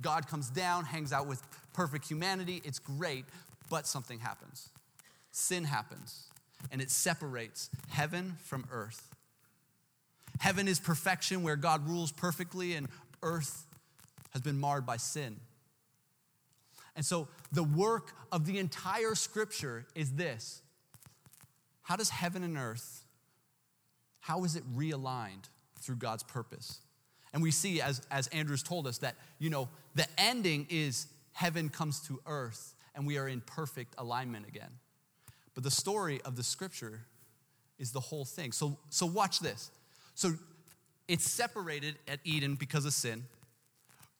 God 0.01 0.27
comes 0.27 0.51
down, 0.51 0.85
hangs 0.85 1.12
out 1.12 1.29
with 1.29 1.40
perfect 1.73 2.09
humanity. 2.09 2.61
It's 2.64 2.81
great, 2.81 3.25
but 3.71 3.87
something 3.87 4.19
happens. 4.19 4.71
Sin 5.31 5.62
happens, 5.62 6.27
and 6.73 6.83
it 6.83 6.90
separates 6.90 7.71
heaven 7.88 8.37
from 8.42 8.66
earth. 8.73 9.09
Heaven 10.40 10.66
is 10.66 10.81
perfection 10.81 11.45
where 11.45 11.55
God 11.55 11.88
rules 11.88 12.11
perfectly, 12.11 12.75
and 12.75 12.88
earth 13.23 13.64
has 14.31 14.42
been 14.42 14.59
marred 14.59 14.85
by 14.85 14.97
sin. 14.97 15.38
And 16.97 17.07
so, 17.07 17.29
the 17.53 17.62
work 17.62 18.12
of 18.33 18.45
the 18.45 18.59
entire 18.59 19.14
scripture 19.14 19.87
is 19.95 20.14
this 20.14 20.62
How 21.83 21.95
does 21.95 22.11
heaven 22.11 22.42
and 22.42 22.57
earth, 22.57 23.04
how 24.25 24.43
is 24.45 24.57
it 24.57 24.65
realigned 24.75 25.51
through 25.81 25.97
God's 25.97 26.23
purpose? 26.23 26.79
And 27.35 27.43
we 27.43 27.51
see, 27.51 27.83
as, 27.83 28.01
as 28.11 28.27
Andrew's 28.29 28.63
told 28.63 28.87
us, 28.87 28.97
that, 28.99 29.17
you 29.39 29.51
know, 29.51 29.69
the 29.95 30.07
ending 30.17 30.67
is 30.71 31.09
heaven 31.33 31.69
comes 31.69 32.01
to 32.09 32.19
earth 32.27 32.75
and 32.95 33.07
we 33.07 33.19
are 33.19 33.29
in 33.29 33.43
perfect 33.43 33.95
alignment 33.99 34.49
again. 34.49 34.71
But 35.55 35.63
the 35.63 35.71
story 35.71 36.23
of 36.23 36.37
the 36.37 36.43
scripture 36.43 37.03
is 37.79 37.93
the 37.93 38.01
whole 38.01 38.25
thing. 38.25 38.53
So, 38.53 38.79
so 38.89 39.05
watch 39.05 39.41
this. 39.41 39.71
So 40.15 40.33
it's 41.07 41.31
separated 41.31 41.97
at 42.09 42.21
Eden 42.25 42.55
because 42.55 42.87
of 42.87 42.95
sin. 42.95 43.25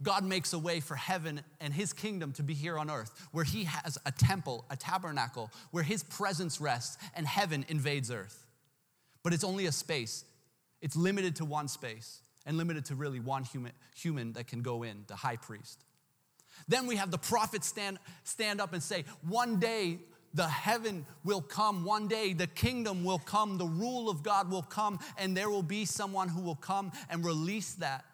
God 0.03 0.23
makes 0.23 0.53
a 0.53 0.59
way 0.59 0.81
for 0.81 0.97
heaven 0.97 1.40
and 1.62 1.73
his 1.73 1.95
kingdom 1.95 2.33
to 2.33 2.43
be 2.43 2.53
here 2.53 2.79
on 2.79 2.90
earth, 2.90 3.27
where 3.33 3.45
he 3.45 3.64
has 3.64 3.97
a 4.05 4.12
temple, 4.12 4.67
a 4.69 4.77
tabernacle, 4.77 5.51
where 5.71 5.85
his 5.85 6.03
presence 6.03 6.61
rests 6.61 6.99
and 7.17 7.27
heaven 7.27 7.64
invades 7.69 8.11
earth. 8.11 8.43
But 9.25 9.33
it's 9.33 9.43
only 9.43 9.67
a 9.67 9.73
space, 9.73 10.25
it's 10.81 10.95
limited 10.95 11.35
to 11.37 11.45
one 11.45 11.67
space 11.67 12.21
and 12.47 12.57
limited 12.57 12.85
to 12.87 12.95
really 12.95 13.19
one 13.19 13.43
human, 13.43 13.73
human 13.97 14.35
that 14.35 14.47
can 14.47 14.63
go 14.63 14.85
in, 14.85 15.05
the 15.09 15.17
high 15.17 15.37
priest. 15.37 15.83
Then 16.69 16.87
we 16.87 16.97
have 16.97 17.11
the 17.11 17.19
prophets 17.19 17.67
stand, 17.67 17.99
stand 18.23 18.61
up 18.61 18.75
and 18.75 18.83
say, 18.83 19.05
One 19.23 19.59
day 19.59 19.99
the 20.35 20.47
heaven 20.47 21.07
will 21.25 21.41
come, 21.41 21.85
one 21.85 22.07
day 22.07 22.33
the 22.33 22.47
kingdom 22.47 23.03
will 23.03 23.19
come, 23.19 23.57
the 23.57 23.67
rule 23.67 24.11
of 24.11 24.23
God 24.23 24.51
will 24.51 24.63
come, 24.63 24.99
and 25.17 25.37
there 25.37 25.49
will 25.49 25.63
be 25.63 25.85
someone 25.85 26.29
who 26.29 26.43
will 26.43 26.57
come 26.57 26.93
and 27.09 27.25
release 27.25 27.75
that. 27.75 28.05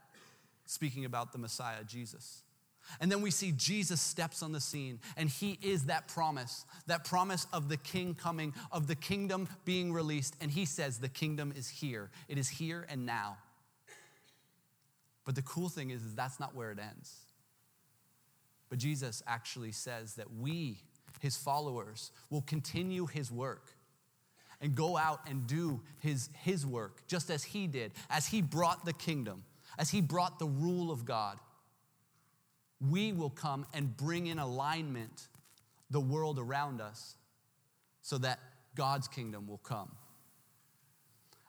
Speaking 0.67 1.05
about 1.05 1.33
the 1.33 1.39
Messiah, 1.39 1.83
Jesus. 1.85 2.43
And 3.01 3.11
then 3.11 3.23
we 3.23 3.31
see 3.31 3.53
Jesus 3.53 4.01
steps 4.01 4.43
on 4.43 4.53
the 4.53 4.61
scene, 4.61 4.99
and 5.17 5.29
he 5.29 5.59
is 5.63 5.85
that 5.85 6.09
promise, 6.09 6.65
that 6.87 7.05
promise 7.05 7.47
of 7.53 7.69
the 7.69 7.77
king 7.77 8.15
coming, 8.15 8.55
of 8.73 8.87
the 8.87 8.97
kingdom 8.97 9.49
being 9.65 9.93
released. 9.93 10.35
And 10.41 10.51
he 10.51 10.65
says, 10.65 10.99
The 10.99 11.09
kingdom 11.09 11.53
is 11.57 11.69
here. 11.69 12.11
It 12.29 12.39
is 12.39 12.49
here 12.49 12.87
and 12.89 13.07
now. 13.07 13.37
But 15.25 15.35
the 15.35 15.43
cool 15.43 15.69
thing 15.69 15.91
is, 15.91 16.03
is 16.03 16.15
that's 16.15 16.41
not 16.41 16.55
where 16.55 16.73
it 16.73 16.79
ends. 16.79 17.15
But 18.69 18.79
Jesus 18.79 19.23
actually 19.27 19.73
says 19.73 20.15
that 20.15 20.33
we, 20.33 20.79
his 21.21 21.37
followers, 21.37 22.13
will 22.31 22.43
continue 22.43 23.07
his 23.07 23.31
work 23.31 23.73
and 24.61 24.75
go 24.75 24.97
out 24.97 25.21
and 25.29 25.47
do 25.47 25.81
his, 25.99 26.29
his 26.43 26.67
work 26.67 27.07
just 27.07 27.31
as 27.31 27.43
he 27.43 27.67
did, 27.67 27.93
as 28.09 28.27
he 28.27 28.43
brought 28.43 28.85
the 28.85 28.93
kingdom, 28.93 29.45
as 29.79 29.91
he 29.91 30.01
brought 30.01 30.39
the 30.39 30.47
rule 30.47 30.91
of 30.91 31.05
God. 31.05 31.39
We 32.89 33.13
will 33.13 33.31
come 33.31 33.67
and 33.75 33.97
bring 33.97 34.27
in 34.27 34.39
alignment 34.39 35.29
the 35.91 36.01
world 36.01 36.39
around 36.39 36.81
us 36.81 37.17
so 38.03 38.19
that 38.19 38.39
God's 38.75 39.09
kingdom 39.09 39.47
will 39.47 39.59
come. 39.59 39.91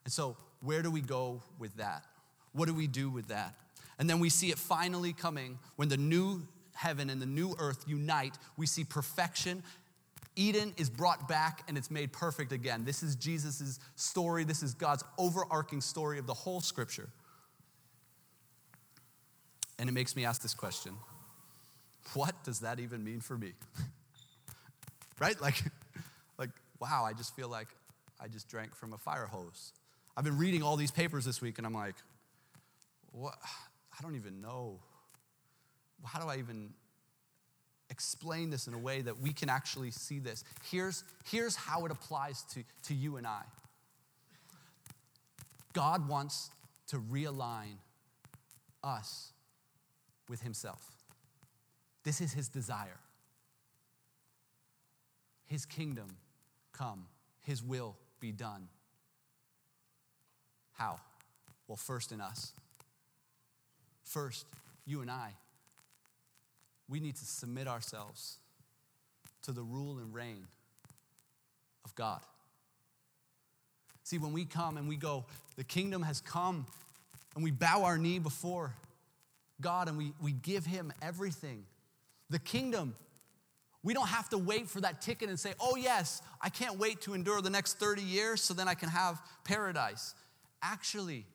And 0.04 0.12
so, 0.12 0.36
where 0.62 0.82
do 0.82 0.92
we 0.92 1.02
go 1.02 1.42
with 1.60 1.78
that? 1.78 2.06
What 2.54 2.68
do 2.68 2.74
we 2.74 2.88
do 2.88 3.10
with 3.10 3.28
that? 3.30 3.56
And 4.00 4.10
then 4.10 4.20
we 4.20 4.30
see 4.30 4.50
it 4.50 4.58
finally 4.58 5.14
coming 5.14 5.60
when 5.76 5.90
the 5.90 5.98
new 5.98 6.48
heaven 6.74 7.10
and 7.10 7.22
the 7.22 7.26
new 7.26 7.56
earth 7.60 7.84
unite. 7.88 8.38
We 8.58 8.66
see 8.66 8.84
perfection. 8.84 9.64
Eden 10.36 10.74
is 10.78 10.90
brought 10.90 11.28
back 11.28 11.64
and 11.68 11.78
it's 11.78 11.92
made 11.92 12.12
perfect 12.12 12.52
again. 12.52 12.86
This 12.86 13.04
is 13.04 13.16
Jesus' 13.16 13.80
story. 13.96 14.44
This 14.44 14.64
is 14.64 14.74
God's 14.74 15.04
overarching 15.18 15.82
story 15.82 16.20
of 16.20 16.26
the 16.26 16.34
whole 16.34 16.62
scripture. 16.62 17.10
And 19.78 19.90
it 19.90 19.94
makes 19.94 20.16
me 20.16 20.26
ask 20.26 20.42
this 20.42 20.54
question 20.54 20.96
What 22.14 22.44
does 22.44 22.60
that 22.60 22.80
even 22.80 23.04
mean 23.04 23.22
for 23.22 23.38
me? 23.38 23.54
right? 25.20 25.40
Like, 25.40 25.64
like, 26.38 26.50
wow, 26.80 27.04
I 27.06 27.14
just 27.14 27.36
feel 27.36 27.50
like 27.50 27.68
I 28.20 28.28
just 28.28 28.48
drank 28.50 28.76
from 28.76 28.94
a 28.94 28.98
fire 28.98 29.26
hose. 29.26 29.74
I've 30.18 30.26
been 30.26 30.38
reading 30.38 30.64
all 30.64 30.76
these 30.76 30.92
papers 30.92 31.26
this 31.26 31.42
week 31.42 31.58
and 31.58 31.66
I'm 31.66 31.74
like, 31.74 31.96
what? 33.12 33.36
I 33.98 34.02
don't 34.02 34.16
even 34.16 34.42
know. 34.42 34.80
How 36.04 36.20
do 36.20 36.28
I 36.28 36.38
even 36.38 36.72
explain 37.90 38.50
this 38.50 38.68
in 38.68 38.74
a 38.74 38.80
way 38.80 39.02
that 39.02 39.20
we 39.20 39.34
can 39.34 39.50
actually 39.50 39.92
see 39.92 40.20
this? 40.20 40.44
Here's, 40.70 41.04
here's 41.26 41.56
how 41.56 41.86
it 41.86 41.92
applies 41.92 42.44
to, 42.54 42.64
to 42.84 42.94
you 42.94 43.18
and 43.18 43.28
I 43.28 43.44
God 45.74 46.10
wants 46.10 46.50
to 46.88 46.98
realign 46.98 47.76
us 48.84 49.32
with 50.28 50.42
Himself. 50.42 51.01
This 52.04 52.22
is 52.22 52.34
His 52.34 52.50
desire. 52.50 53.00
His 55.46 55.66
kingdom 55.66 56.08
come, 56.74 57.06
His 57.42 57.64
will 57.64 57.96
be 58.20 58.32
done. 58.32 58.68
How? 60.74 61.00
Well, 61.68 61.76
first 61.76 62.12
in 62.12 62.22
us. 62.22 62.54
First, 64.04 64.46
you 64.86 65.02
and 65.02 65.12
I. 65.12 65.34
We 66.90 67.00
need 67.00 67.16
to 67.16 67.26
submit 67.26 67.68
ourselves 67.68 68.38
to 69.44 69.52
the 69.52 69.62
rule 69.62 69.98
and 70.00 70.14
reign 70.14 70.48
of 71.86 71.96
God. 71.96 72.20
See, 74.04 74.18
when 74.18 74.34
we 74.34 74.46
come 74.46 74.78
and 74.78 74.90
we 74.90 74.98
go, 74.98 75.26
the 75.56 75.64
kingdom 75.64 76.02
has 76.02 76.20
come, 76.20 76.66
and 77.36 77.44
we 77.44 77.52
bow 77.52 77.84
our 77.84 77.98
knee 77.98 78.20
before 78.20 78.74
God 79.62 79.88
and 79.88 79.98
we, 79.98 80.12
we 80.22 80.32
give 80.32 80.66
Him 80.66 80.92
everything. 81.02 81.64
The 82.32 82.40
kingdom, 82.40 82.96
we 83.84 83.94
don't 83.94 84.08
have 84.08 84.30
to 84.30 84.38
wait 84.38 84.70
for 84.70 84.82
that 84.82 85.02
ticket 85.02 85.30
and 85.30 85.40
say, 85.40 85.54
oh, 85.60 85.76
yes, 85.76 86.22
I 86.42 86.50
can't 86.50 86.80
wait 86.80 87.02
to 87.02 87.14
endure 87.14 87.42
the 87.42 87.50
next 87.50 87.78
30 87.78 88.02
years 88.02 88.42
so 88.42 88.54
then 88.54 88.68
I 88.68 88.74
can 88.74 88.90
have 88.90 89.22
paradise. 89.44 90.16
Actually, 90.64 91.26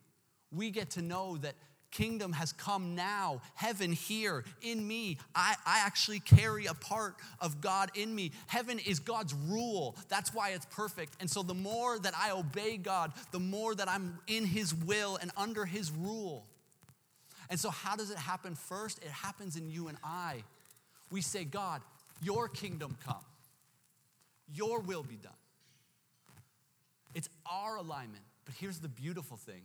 we 0.50 0.70
get 0.70 0.90
to 0.90 1.02
know 1.02 1.36
that 1.38 1.54
kingdom 1.90 2.32
has 2.32 2.52
come 2.52 2.94
now, 2.94 3.40
heaven 3.54 3.92
here 3.92 4.44
in 4.62 4.86
me. 4.86 5.18
I, 5.34 5.54
I 5.66 5.82
actually 5.84 6.20
carry 6.20 6.66
a 6.66 6.74
part 6.74 7.16
of 7.40 7.60
God 7.60 7.90
in 7.94 8.14
me. 8.14 8.32
Heaven 8.46 8.78
is 8.78 8.98
God's 8.98 9.34
rule. 9.34 9.96
That's 10.08 10.34
why 10.34 10.50
it's 10.50 10.66
perfect. 10.66 11.14
And 11.20 11.30
so 11.30 11.42
the 11.42 11.54
more 11.54 11.98
that 11.98 12.14
I 12.16 12.30
obey 12.30 12.76
God, 12.76 13.12
the 13.32 13.40
more 13.40 13.74
that 13.74 13.88
I'm 13.88 14.18
in 14.26 14.44
His 14.44 14.74
will 14.74 15.16
and 15.20 15.30
under 15.36 15.64
His 15.64 15.90
rule. 15.90 16.46
And 17.48 17.60
so, 17.60 17.70
how 17.70 17.94
does 17.94 18.10
it 18.10 18.18
happen 18.18 18.56
first? 18.56 18.98
It 18.98 19.10
happens 19.10 19.56
in 19.56 19.70
you 19.70 19.88
and 19.88 19.96
I. 20.02 20.42
We 21.10 21.20
say, 21.20 21.44
God, 21.44 21.82
your 22.22 22.48
kingdom 22.48 22.96
come, 23.04 23.24
your 24.54 24.80
will 24.80 25.02
be 25.02 25.16
done. 25.16 25.32
It's 27.14 27.28
our 27.50 27.76
alignment. 27.76 28.24
But 28.44 28.54
here's 28.58 28.78
the 28.78 28.88
beautiful 28.88 29.36
thing 29.36 29.62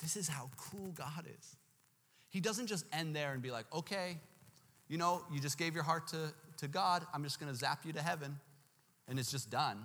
this 0.00 0.16
is 0.16 0.28
how 0.28 0.50
cool 0.56 0.92
God 0.94 1.24
is. 1.38 1.56
He 2.28 2.40
doesn't 2.40 2.66
just 2.66 2.84
end 2.92 3.16
there 3.16 3.32
and 3.32 3.42
be 3.42 3.50
like, 3.50 3.64
okay, 3.74 4.18
you 4.88 4.98
know, 4.98 5.22
you 5.32 5.40
just 5.40 5.58
gave 5.58 5.74
your 5.74 5.84
heart 5.84 6.08
to, 6.08 6.32
to 6.58 6.68
God, 6.68 7.06
I'm 7.14 7.22
just 7.24 7.40
gonna 7.40 7.54
zap 7.54 7.80
you 7.84 7.92
to 7.94 8.02
heaven, 8.02 8.38
and 9.08 9.18
it's 9.18 9.30
just 9.30 9.50
done. 9.50 9.78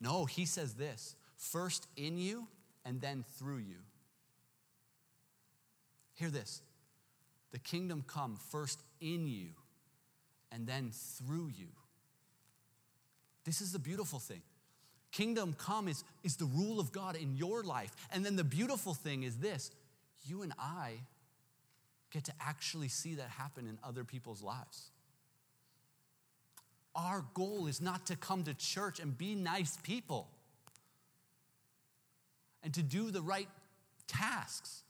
No, 0.00 0.24
He 0.24 0.46
says 0.46 0.74
this 0.74 1.16
first 1.36 1.86
in 1.96 2.18
you 2.18 2.46
and 2.84 3.00
then 3.00 3.24
through 3.38 3.58
you. 3.58 3.76
Hear 6.14 6.30
this 6.30 6.62
the 7.52 7.58
kingdom 7.58 8.04
come 8.06 8.38
first 8.50 8.80
in 9.00 9.26
you 9.26 9.48
and 10.52 10.66
then 10.66 10.90
through 10.92 11.48
you. 11.48 11.68
This 13.44 13.60
is 13.60 13.72
the 13.72 13.78
beautiful 13.78 14.18
thing. 14.18 14.42
Kingdom 15.12 15.54
come 15.56 15.88
is, 15.88 16.04
is 16.24 16.36
the 16.36 16.44
rule 16.44 16.80
of 16.80 16.92
God 16.92 17.16
in 17.16 17.36
your 17.36 17.62
life. 17.62 17.94
And 18.12 18.24
then 18.24 18.36
the 18.36 18.44
beautiful 18.44 18.92
thing 18.92 19.22
is 19.22 19.36
this 19.36 19.70
you 20.24 20.42
and 20.42 20.52
I 20.58 20.94
get 22.10 22.24
to 22.24 22.32
actually 22.40 22.88
see 22.88 23.14
that 23.14 23.28
happen 23.30 23.66
in 23.66 23.78
other 23.84 24.04
people's 24.04 24.42
lives. 24.42 24.90
Our 26.94 27.24
goal 27.34 27.66
is 27.66 27.80
not 27.80 28.06
to 28.06 28.16
come 28.16 28.44
to 28.44 28.54
church 28.54 29.00
and 29.00 29.16
be 29.16 29.34
nice 29.34 29.78
people 29.82 30.28
and 32.62 32.72
to 32.74 32.82
do 32.82 33.10
the 33.10 33.22
right 33.22 33.48
tasks. 34.06 34.82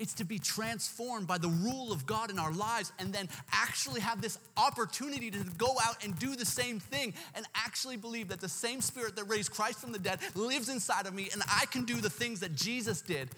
It's 0.00 0.14
to 0.14 0.24
be 0.24 0.38
transformed 0.38 1.26
by 1.26 1.38
the 1.38 1.48
rule 1.48 1.92
of 1.92 2.06
God 2.06 2.30
in 2.30 2.38
our 2.38 2.52
lives 2.52 2.90
and 2.98 3.12
then 3.12 3.28
actually 3.52 4.00
have 4.00 4.22
this 4.22 4.38
opportunity 4.56 5.30
to 5.30 5.38
go 5.58 5.76
out 5.84 6.02
and 6.02 6.18
do 6.18 6.34
the 6.34 6.46
same 6.46 6.80
thing 6.80 7.12
and 7.34 7.46
actually 7.54 7.98
believe 7.98 8.28
that 8.28 8.40
the 8.40 8.48
same 8.48 8.80
spirit 8.80 9.14
that 9.16 9.24
raised 9.24 9.52
Christ 9.52 9.78
from 9.78 9.92
the 9.92 9.98
dead 9.98 10.18
lives 10.34 10.70
inside 10.70 11.06
of 11.06 11.14
me 11.14 11.28
and 11.32 11.42
I 11.46 11.66
can 11.66 11.84
do 11.84 11.96
the 11.96 12.10
things 12.10 12.40
that 12.40 12.56
Jesus 12.56 13.02
did 13.02 13.28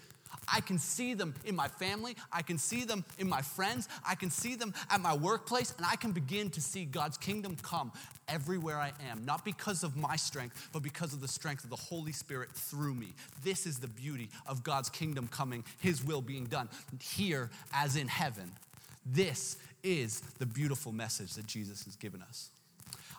I 0.51 0.61
can 0.61 0.77
see 0.77 1.13
them 1.13 1.33
in 1.45 1.55
my 1.55 1.67
family. 1.67 2.15
I 2.31 2.41
can 2.41 2.57
see 2.57 2.83
them 2.85 3.03
in 3.17 3.27
my 3.27 3.41
friends. 3.41 3.87
I 4.07 4.15
can 4.15 4.29
see 4.29 4.55
them 4.55 4.73
at 4.89 5.01
my 5.01 5.15
workplace. 5.15 5.73
And 5.77 5.85
I 5.85 5.95
can 5.95 6.11
begin 6.11 6.49
to 6.51 6.61
see 6.61 6.85
God's 6.85 7.17
kingdom 7.17 7.55
come 7.61 7.91
everywhere 8.27 8.77
I 8.77 8.93
am, 9.09 9.25
not 9.25 9.43
because 9.43 9.83
of 9.83 9.95
my 9.95 10.15
strength, 10.15 10.69
but 10.71 10.81
because 10.81 11.13
of 11.13 11.21
the 11.21 11.27
strength 11.27 11.63
of 11.63 11.69
the 11.69 11.75
Holy 11.75 12.11
Spirit 12.11 12.49
through 12.51 12.93
me. 12.93 13.13
This 13.43 13.65
is 13.65 13.79
the 13.79 13.87
beauty 13.87 14.29
of 14.47 14.63
God's 14.63 14.89
kingdom 14.89 15.27
coming, 15.27 15.63
His 15.79 16.03
will 16.03 16.21
being 16.21 16.45
done 16.45 16.69
here 17.01 17.49
as 17.73 17.95
in 17.95 18.07
heaven. 18.07 18.51
This 19.05 19.57
is 19.83 20.21
the 20.39 20.45
beautiful 20.45 20.91
message 20.91 21.33
that 21.33 21.45
Jesus 21.45 21.83
has 21.83 21.95
given 21.95 22.21
us. 22.21 22.49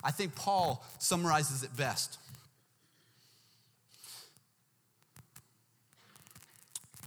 I 0.02 0.10
think 0.10 0.34
Paul 0.34 0.84
summarizes 0.98 1.62
it 1.62 1.76
best 1.76 2.18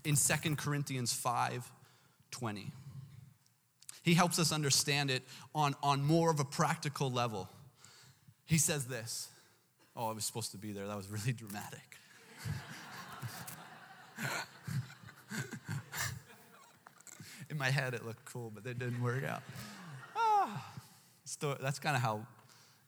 in 0.07 0.15
2 0.15 0.55
Corinthians 0.55 1.13
5 1.13 1.69
20. 2.31 2.71
He 4.03 4.13
helps 4.13 4.39
us 4.39 4.53
understand 4.53 5.11
it 5.11 5.23
on, 5.53 5.75
on 5.83 6.01
more 6.01 6.31
of 6.31 6.39
a 6.39 6.45
practical 6.45 7.11
level. 7.11 7.49
He 8.45 8.57
says 8.57 8.85
this. 8.85 9.27
Oh, 9.97 10.07
I 10.07 10.13
was 10.13 10.23
supposed 10.23 10.51
to 10.51 10.57
be 10.57 10.71
there. 10.71 10.87
That 10.87 10.95
was 10.95 11.09
really 11.09 11.33
dramatic. 11.33 11.97
in 17.49 17.57
my 17.57 17.69
head, 17.69 17.93
it 17.93 18.05
looked 18.05 18.23
cool, 18.23 18.49
but 18.53 18.65
it 18.65 18.79
didn't 18.79 19.03
work 19.03 19.25
out. 19.25 19.41
Ah, 20.15 20.71
that's 21.59 21.79
kind 21.79 21.97
of 21.97 22.01
how, 22.01 22.25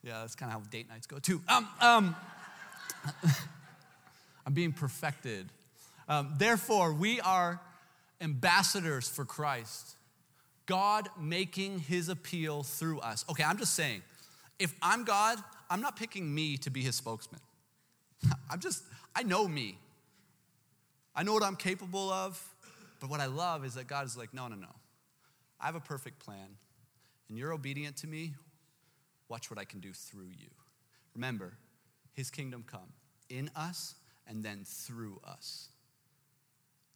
yeah, 0.02 0.20
that's 0.20 0.34
kind 0.34 0.50
of 0.50 0.58
how 0.58 0.64
date 0.70 0.88
nights 0.88 1.06
go 1.06 1.18
too. 1.18 1.42
Um, 1.48 1.68
um, 1.82 2.16
I'm 4.46 4.54
being 4.54 4.72
perfected 4.72 5.50
um, 6.10 6.34
Therefore, 6.36 6.92
we 6.92 7.20
are 7.20 7.60
ambassadors 8.20 9.08
for 9.08 9.24
Christ, 9.24 9.96
God 10.66 11.08
making 11.18 11.78
his 11.78 12.08
appeal 12.08 12.64
through 12.64 12.98
us. 13.00 13.24
Okay, 13.30 13.44
I'm 13.44 13.56
just 13.56 13.74
saying, 13.74 14.02
if 14.58 14.74
I'm 14.82 15.04
God, 15.04 15.38
I'm 15.70 15.80
not 15.80 15.96
picking 15.96 16.34
me 16.34 16.56
to 16.58 16.70
be 16.70 16.82
his 16.82 16.96
spokesman. 16.96 17.40
I'm 18.50 18.60
just, 18.60 18.82
I 19.14 19.22
know 19.22 19.48
me. 19.48 19.78
I 21.14 21.22
know 21.22 21.32
what 21.32 21.42
I'm 21.42 21.56
capable 21.56 22.10
of, 22.10 22.42
but 23.00 23.08
what 23.08 23.20
I 23.20 23.26
love 23.26 23.64
is 23.64 23.74
that 23.74 23.86
God 23.86 24.04
is 24.04 24.16
like, 24.16 24.34
no, 24.34 24.48
no, 24.48 24.56
no. 24.56 24.74
I 25.60 25.66
have 25.66 25.74
a 25.76 25.80
perfect 25.80 26.18
plan, 26.18 26.56
and 27.28 27.38
you're 27.38 27.52
obedient 27.52 27.96
to 27.98 28.06
me. 28.06 28.34
Watch 29.28 29.50
what 29.50 29.58
I 29.58 29.64
can 29.64 29.80
do 29.80 29.92
through 29.92 30.30
you. 30.38 30.48
Remember, 31.14 31.52
his 32.14 32.30
kingdom 32.30 32.64
come 32.66 32.92
in 33.28 33.50
us 33.54 33.94
and 34.26 34.42
then 34.42 34.62
through 34.64 35.20
us. 35.24 35.68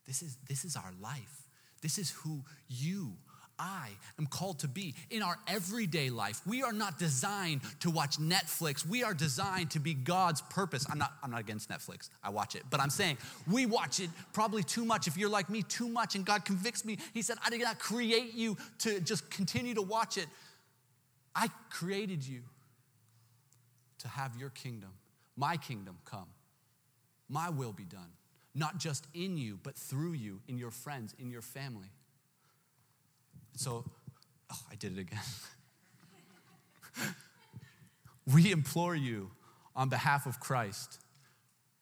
This 0.06 0.22
is, 0.22 0.36
this 0.48 0.64
is 0.64 0.76
our 0.76 0.92
life. 1.00 1.42
This 1.80 1.98
is 1.98 2.10
who 2.10 2.42
you, 2.68 3.12
I 3.58 3.90
am 4.18 4.26
called 4.26 4.58
to 4.60 4.68
be 4.68 4.94
in 5.10 5.22
our 5.22 5.36
everyday 5.46 6.10
life. 6.10 6.40
We 6.46 6.62
are 6.62 6.72
not 6.72 6.98
designed 6.98 7.60
to 7.80 7.90
watch 7.90 8.18
Netflix. 8.18 8.86
We 8.86 9.04
are 9.04 9.14
designed 9.14 9.70
to 9.72 9.80
be 9.80 9.94
God's 9.94 10.40
purpose. 10.42 10.86
I'm 10.90 10.98
not, 10.98 11.12
I'm 11.22 11.30
not 11.30 11.40
against 11.40 11.68
Netflix. 11.68 12.08
I 12.22 12.30
watch 12.30 12.54
it. 12.56 12.62
But 12.70 12.80
I'm 12.80 12.90
saying 12.90 13.18
we 13.50 13.66
watch 13.66 14.00
it 14.00 14.10
probably 14.32 14.62
too 14.62 14.84
much. 14.84 15.06
If 15.06 15.16
you're 15.16 15.28
like 15.28 15.48
me, 15.50 15.62
too 15.62 15.88
much, 15.88 16.14
and 16.16 16.24
God 16.24 16.44
convicts 16.44 16.84
me, 16.84 16.98
He 17.12 17.22
said, 17.22 17.38
I 17.44 17.50
did 17.50 17.60
not 17.60 17.78
create 17.78 18.34
you 18.34 18.56
to 18.80 19.00
just 19.00 19.30
continue 19.30 19.74
to 19.74 19.82
watch 19.82 20.16
it. 20.16 20.26
I 21.34 21.48
created 21.70 22.26
you 22.26 22.42
to 23.98 24.08
have 24.08 24.36
your 24.36 24.50
kingdom, 24.50 24.90
my 25.36 25.56
kingdom 25.56 25.96
come, 26.04 26.28
my 27.28 27.50
will 27.50 27.72
be 27.72 27.84
done 27.84 28.10
not 28.54 28.78
just 28.78 29.06
in 29.14 29.36
you, 29.36 29.58
but 29.62 29.76
through 29.76 30.12
you, 30.12 30.40
in 30.48 30.58
your 30.58 30.70
friends, 30.70 31.14
in 31.18 31.30
your 31.30 31.42
family. 31.42 31.88
So, 33.56 33.84
oh, 34.52 34.60
I 34.70 34.74
did 34.76 34.96
it 34.96 35.00
again. 35.00 35.20
we 38.32 38.52
implore 38.52 38.94
you 38.94 39.30
on 39.74 39.88
behalf 39.88 40.26
of 40.26 40.40
Christ 40.40 41.00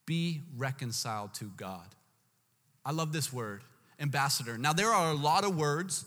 be 0.06 0.40
reconciled 0.56 1.34
to 1.34 1.44
God. 1.56 1.86
I 2.84 2.92
love 2.92 3.12
this 3.12 3.32
word, 3.32 3.62
ambassador. 4.00 4.58
Now, 4.58 4.72
there 4.72 4.90
are 4.90 5.12
a 5.12 5.14
lot 5.14 5.44
of 5.44 5.56
words 5.56 6.04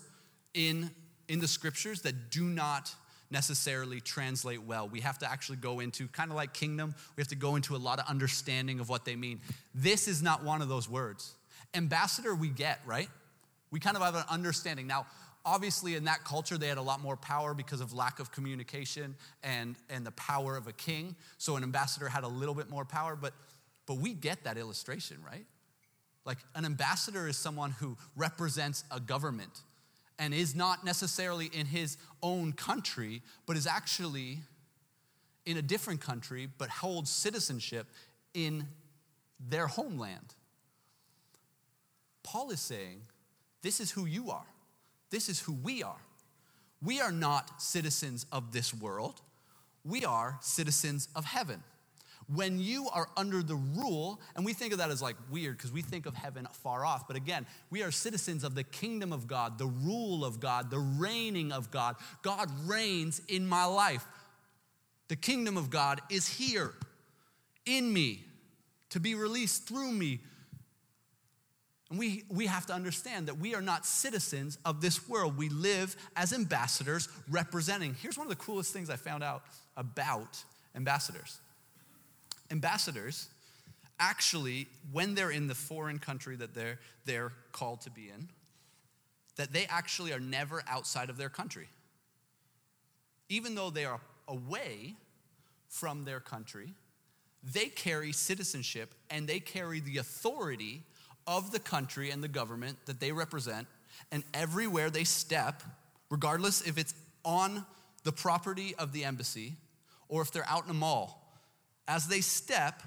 in, 0.52 0.90
in 1.28 1.40
the 1.40 1.48
scriptures 1.48 2.02
that 2.02 2.30
do 2.30 2.44
not 2.44 2.94
necessarily 3.30 4.00
translate 4.00 4.62
well. 4.62 4.88
We 4.88 5.00
have 5.00 5.18
to 5.18 5.30
actually 5.30 5.56
go 5.56 5.80
into, 5.80 6.08
kind 6.08 6.30
of 6.30 6.36
like 6.36 6.52
kingdom, 6.52 6.94
we 7.16 7.20
have 7.20 7.28
to 7.28 7.36
go 7.36 7.56
into 7.56 7.74
a 7.74 7.78
lot 7.78 7.98
of 7.98 8.06
understanding 8.08 8.80
of 8.80 8.88
what 8.88 9.04
they 9.04 9.16
mean. 9.16 9.40
This 9.74 10.08
is 10.08 10.22
not 10.22 10.44
one 10.44 10.62
of 10.62 10.68
those 10.68 10.88
words. 10.88 11.34
Ambassador, 11.74 12.34
we 12.34 12.48
get, 12.48 12.80
right? 12.86 13.08
We 13.70 13.80
kind 13.80 13.96
of 13.96 14.02
have 14.02 14.14
an 14.14 14.24
understanding. 14.30 14.86
Now, 14.86 15.06
obviously, 15.44 15.94
in 15.94 16.04
that 16.04 16.24
culture, 16.24 16.56
they 16.56 16.68
had 16.68 16.78
a 16.78 16.82
lot 16.82 17.00
more 17.00 17.16
power 17.16 17.54
because 17.54 17.80
of 17.80 17.92
lack 17.92 18.20
of 18.20 18.32
communication 18.32 19.16
and, 19.42 19.76
and 19.90 20.06
the 20.06 20.12
power 20.12 20.56
of 20.56 20.66
a 20.66 20.72
king. 20.72 21.16
So 21.38 21.56
an 21.56 21.62
ambassador 21.62 22.08
had 22.08 22.24
a 22.24 22.28
little 22.28 22.54
bit 22.54 22.70
more 22.70 22.84
power, 22.84 23.16
but, 23.16 23.32
but 23.86 23.98
we 23.98 24.14
get 24.14 24.44
that 24.44 24.56
illustration, 24.56 25.18
right? 25.24 25.46
Like 26.24 26.38
an 26.54 26.64
ambassador 26.64 27.28
is 27.28 27.36
someone 27.36 27.70
who 27.70 27.96
represents 28.16 28.84
a 28.90 28.98
government 28.98 29.60
and 30.18 30.32
is 30.32 30.54
not 30.54 30.84
necessarily 30.84 31.46
in 31.46 31.66
his 31.66 31.96
own 32.22 32.52
country, 32.52 33.22
but 33.46 33.56
is 33.56 33.66
actually 33.66 34.40
in 35.44 35.56
a 35.56 35.62
different 35.62 36.00
country 36.00 36.48
but 36.58 36.68
holds 36.68 37.10
citizenship 37.10 37.86
in 38.34 38.66
their 39.48 39.66
homeland. 39.66 40.34
Paul 42.22 42.50
is 42.50 42.60
saying, 42.60 43.02
This 43.62 43.80
is 43.80 43.90
who 43.90 44.04
you 44.04 44.30
are. 44.30 44.46
This 45.10 45.28
is 45.28 45.40
who 45.40 45.52
we 45.52 45.82
are. 45.82 46.00
We 46.82 47.00
are 47.00 47.12
not 47.12 47.62
citizens 47.62 48.26
of 48.32 48.52
this 48.52 48.74
world, 48.74 49.22
we 49.84 50.04
are 50.04 50.38
citizens 50.40 51.08
of 51.14 51.24
heaven. 51.24 51.62
When 52.34 52.58
you 52.58 52.88
are 52.92 53.08
under 53.16 53.42
the 53.42 53.54
rule, 53.54 54.20
and 54.34 54.44
we 54.44 54.52
think 54.52 54.72
of 54.72 54.78
that 54.78 54.90
as 54.90 55.00
like 55.00 55.16
weird 55.30 55.56
because 55.56 55.70
we 55.70 55.82
think 55.82 56.06
of 56.06 56.14
heaven 56.14 56.48
far 56.52 56.84
off, 56.84 57.06
but 57.06 57.16
again, 57.16 57.46
we 57.70 57.82
are 57.82 57.92
citizens 57.92 58.42
of 58.42 58.56
the 58.56 58.64
kingdom 58.64 59.12
of 59.12 59.28
God, 59.28 59.58
the 59.58 59.66
rule 59.66 60.24
of 60.24 60.40
God, 60.40 60.70
the 60.70 60.78
reigning 60.78 61.52
of 61.52 61.70
God. 61.70 61.94
God 62.22 62.50
reigns 62.64 63.20
in 63.28 63.46
my 63.46 63.64
life. 63.64 64.04
The 65.08 65.16
kingdom 65.16 65.56
of 65.56 65.70
God 65.70 66.00
is 66.10 66.26
here 66.26 66.72
in 67.64 67.92
me 67.92 68.24
to 68.90 68.98
be 68.98 69.14
released 69.14 69.68
through 69.68 69.92
me. 69.92 70.20
And 71.90 71.98
we, 72.00 72.24
we 72.28 72.46
have 72.46 72.66
to 72.66 72.72
understand 72.72 73.28
that 73.28 73.38
we 73.38 73.54
are 73.54 73.62
not 73.62 73.86
citizens 73.86 74.58
of 74.64 74.80
this 74.80 75.08
world. 75.08 75.38
We 75.38 75.48
live 75.48 75.94
as 76.16 76.32
ambassadors 76.32 77.08
representing. 77.30 77.94
Here's 77.94 78.18
one 78.18 78.26
of 78.26 78.30
the 78.30 78.42
coolest 78.44 78.72
things 78.72 78.90
I 78.90 78.96
found 78.96 79.22
out 79.22 79.44
about 79.76 80.42
ambassadors 80.74 81.38
ambassadors 82.50 83.28
actually, 83.98 84.66
when 84.92 85.14
they're 85.14 85.30
in 85.30 85.46
the 85.46 85.54
foreign 85.54 85.98
country 85.98 86.36
that 86.36 86.54
they're, 86.54 86.78
they're 87.04 87.32
called 87.52 87.80
to 87.82 87.90
be 87.90 88.10
in, 88.14 88.28
that 89.36 89.52
they 89.52 89.66
actually 89.66 90.12
are 90.12 90.20
never 90.20 90.62
outside 90.68 91.10
of 91.10 91.16
their 91.16 91.28
country. 91.28 91.68
Even 93.28 93.54
though 93.54 93.70
they 93.70 93.84
are 93.84 94.00
away 94.28 94.94
from 95.68 96.04
their 96.04 96.20
country, 96.20 96.74
they 97.42 97.66
carry 97.66 98.12
citizenship 98.12 98.94
and 99.10 99.26
they 99.26 99.40
carry 99.40 99.80
the 99.80 99.98
authority 99.98 100.82
of 101.26 101.50
the 101.50 101.58
country 101.58 102.10
and 102.10 102.22
the 102.22 102.28
government 102.28 102.78
that 102.86 103.00
they 103.00 103.12
represent. 103.12 103.66
And 104.12 104.22
everywhere 104.32 104.90
they 104.90 105.04
step, 105.04 105.62
regardless 106.10 106.62
if 106.62 106.78
it's 106.78 106.94
on 107.24 107.64
the 108.04 108.12
property 108.12 108.74
of 108.78 108.92
the 108.92 109.04
embassy 109.04 109.54
or 110.08 110.22
if 110.22 110.30
they're 110.30 110.48
out 110.48 110.64
in 110.64 110.70
a 110.70 110.74
mall, 110.74 111.25
as 111.88 112.08
they 112.08 112.20
step, 112.20 112.82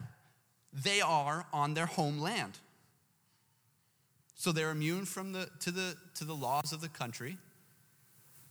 they 0.73 1.01
are 1.01 1.45
on 1.53 1.73
their 1.73 1.85
homeland. 1.85 2.57
So 4.35 4.51
they're 4.51 4.71
immune 4.71 5.05
from 5.05 5.33
the, 5.33 5.49
to, 5.61 5.71
the, 5.71 5.95
to 6.15 6.23
the 6.23 6.33
laws 6.33 6.71
of 6.71 6.81
the 6.81 6.87
country, 6.87 7.37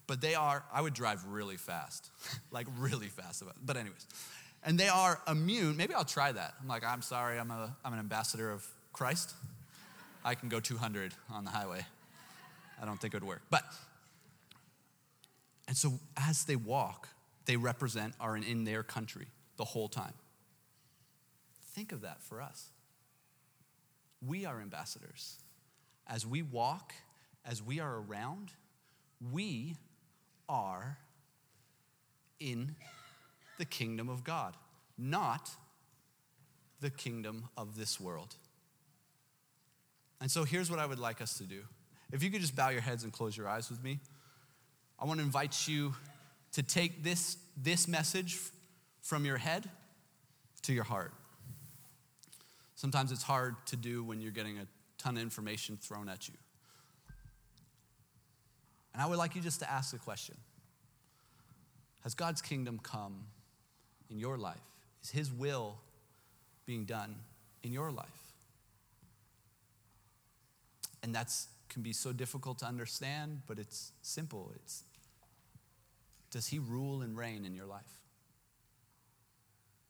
but 0.06 0.20
they 0.20 0.34
are, 0.34 0.64
I 0.72 0.80
would 0.80 0.94
drive 0.94 1.24
really 1.26 1.56
fast, 1.56 2.10
like 2.50 2.66
really 2.78 3.06
fast. 3.06 3.42
But, 3.64 3.76
anyways, 3.76 4.06
and 4.64 4.78
they 4.78 4.88
are 4.88 5.20
immune. 5.26 5.76
Maybe 5.76 5.94
I'll 5.94 6.04
try 6.04 6.30
that. 6.32 6.54
I'm 6.60 6.68
like, 6.68 6.84
I'm 6.84 7.02
sorry, 7.02 7.38
I'm, 7.38 7.50
a, 7.50 7.74
I'm 7.84 7.92
an 7.92 7.98
ambassador 7.98 8.50
of 8.50 8.66
Christ. 8.92 9.32
I 10.24 10.34
can 10.34 10.48
go 10.48 10.60
200 10.60 11.14
on 11.30 11.44
the 11.44 11.50
highway. 11.50 11.86
I 12.80 12.84
don't 12.84 13.00
think 13.00 13.14
it 13.14 13.22
would 13.22 13.28
work. 13.28 13.42
But, 13.48 13.62
and 15.68 15.76
so 15.76 15.94
as 16.16 16.44
they 16.44 16.56
walk, 16.56 17.08
they 17.46 17.56
represent, 17.56 18.14
are 18.20 18.36
in 18.36 18.64
their 18.64 18.82
country 18.82 19.26
the 19.56 19.64
whole 19.64 19.88
time. 19.88 20.12
Think 21.78 21.92
of 21.92 22.00
that 22.00 22.20
for 22.20 22.42
us. 22.42 22.70
We 24.26 24.44
are 24.44 24.60
ambassadors. 24.60 25.36
As 26.08 26.26
we 26.26 26.42
walk, 26.42 26.92
as 27.44 27.62
we 27.62 27.78
are 27.78 27.98
around, 28.00 28.50
we 29.30 29.76
are 30.48 30.98
in 32.40 32.74
the 33.58 33.64
kingdom 33.64 34.08
of 34.08 34.24
God, 34.24 34.56
not 34.98 35.50
the 36.80 36.90
kingdom 36.90 37.44
of 37.56 37.76
this 37.76 38.00
world. 38.00 38.34
And 40.20 40.28
so 40.28 40.42
here's 40.42 40.72
what 40.72 40.80
I 40.80 40.86
would 40.86 40.98
like 40.98 41.22
us 41.22 41.38
to 41.38 41.44
do. 41.44 41.60
If 42.12 42.24
you 42.24 42.30
could 42.30 42.40
just 42.40 42.56
bow 42.56 42.70
your 42.70 42.80
heads 42.80 43.04
and 43.04 43.12
close 43.12 43.36
your 43.36 43.46
eyes 43.46 43.70
with 43.70 43.84
me, 43.84 44.00
I 44.98 45.04
want 45.04 45.20
to 45.20 45.24
invite 45.24 45.68
you 45.68 45.94
to 46.54 46.62
take 46.64 47.04
this, 47.04 47.36
this 47.56 47.86
message 47.86 48.36
from 49.00 49.24
your 49.24 49.36
head 49.36 49.70
to 50.62 50.72
your 50.72 50.82
heart. 50.82 51.12
Sometimes 52.78 53.10
it's 53.10 53.24
hard 53.24 53.56
to 53.66 53.76
do 53.76 54.04
when 54.04 54.20
you're 54.20 54.30
getting 54.30 54.56
a 54.58 54.66
ton 54.98 55.16
of 55.16 55.22
information 55.24 55.76
thrown 55.76 56.08
at 56.08 56.28
you. 56.28 56.34
And 58.92 59.02
I 59.02 59.06
would 59.06 59.18
like 59.18 59.34
you 59.34 59.42
just 59.42 59.58
to 59.58 59.68
ask 59.68 59.90
the 59.90 59.98
question 59.98 60.36
Has 62.04 62.14
God's 62.14 62.40
kingdom 62.40 62.78
come 62.80 63.24
in 64.08 64.20
your 64.20 64.38
life? 64.38 64.60
Is 65.02 65.10
His 65.10 65.32
will 65.32 65.74
being 66.66 66.84
done 66.84 67.16
in 67.64 67.72
your 67.72 67.90
life? 67.90 68.06
And 71.02 71.12
that 71.16 71.32
can 71.68 71.82
be 71.82 71.92
so 71.92 72.12
difficult 72.12 72.58
to 72.58 72.66
understand, 72.66 73.42
but 73.48 73.58
it's 73.58 73.90
simple. 74.02 74.52
It's 74.54 74.84
does 76.30 76.46
He 76.46 76.60
rule 76.60 77.02
and 77.02 77.18
reign 77.18 77.44
in 77.44 77.56
your 77.56 77.66
life? 77.66 77.98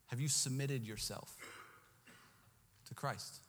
Have 0.07 0.23
you 0.23 0.29
submitted 0.29 0.87
yourself? 0.87 1.37
To 2.89 2.95
Christ? 2.95 3.41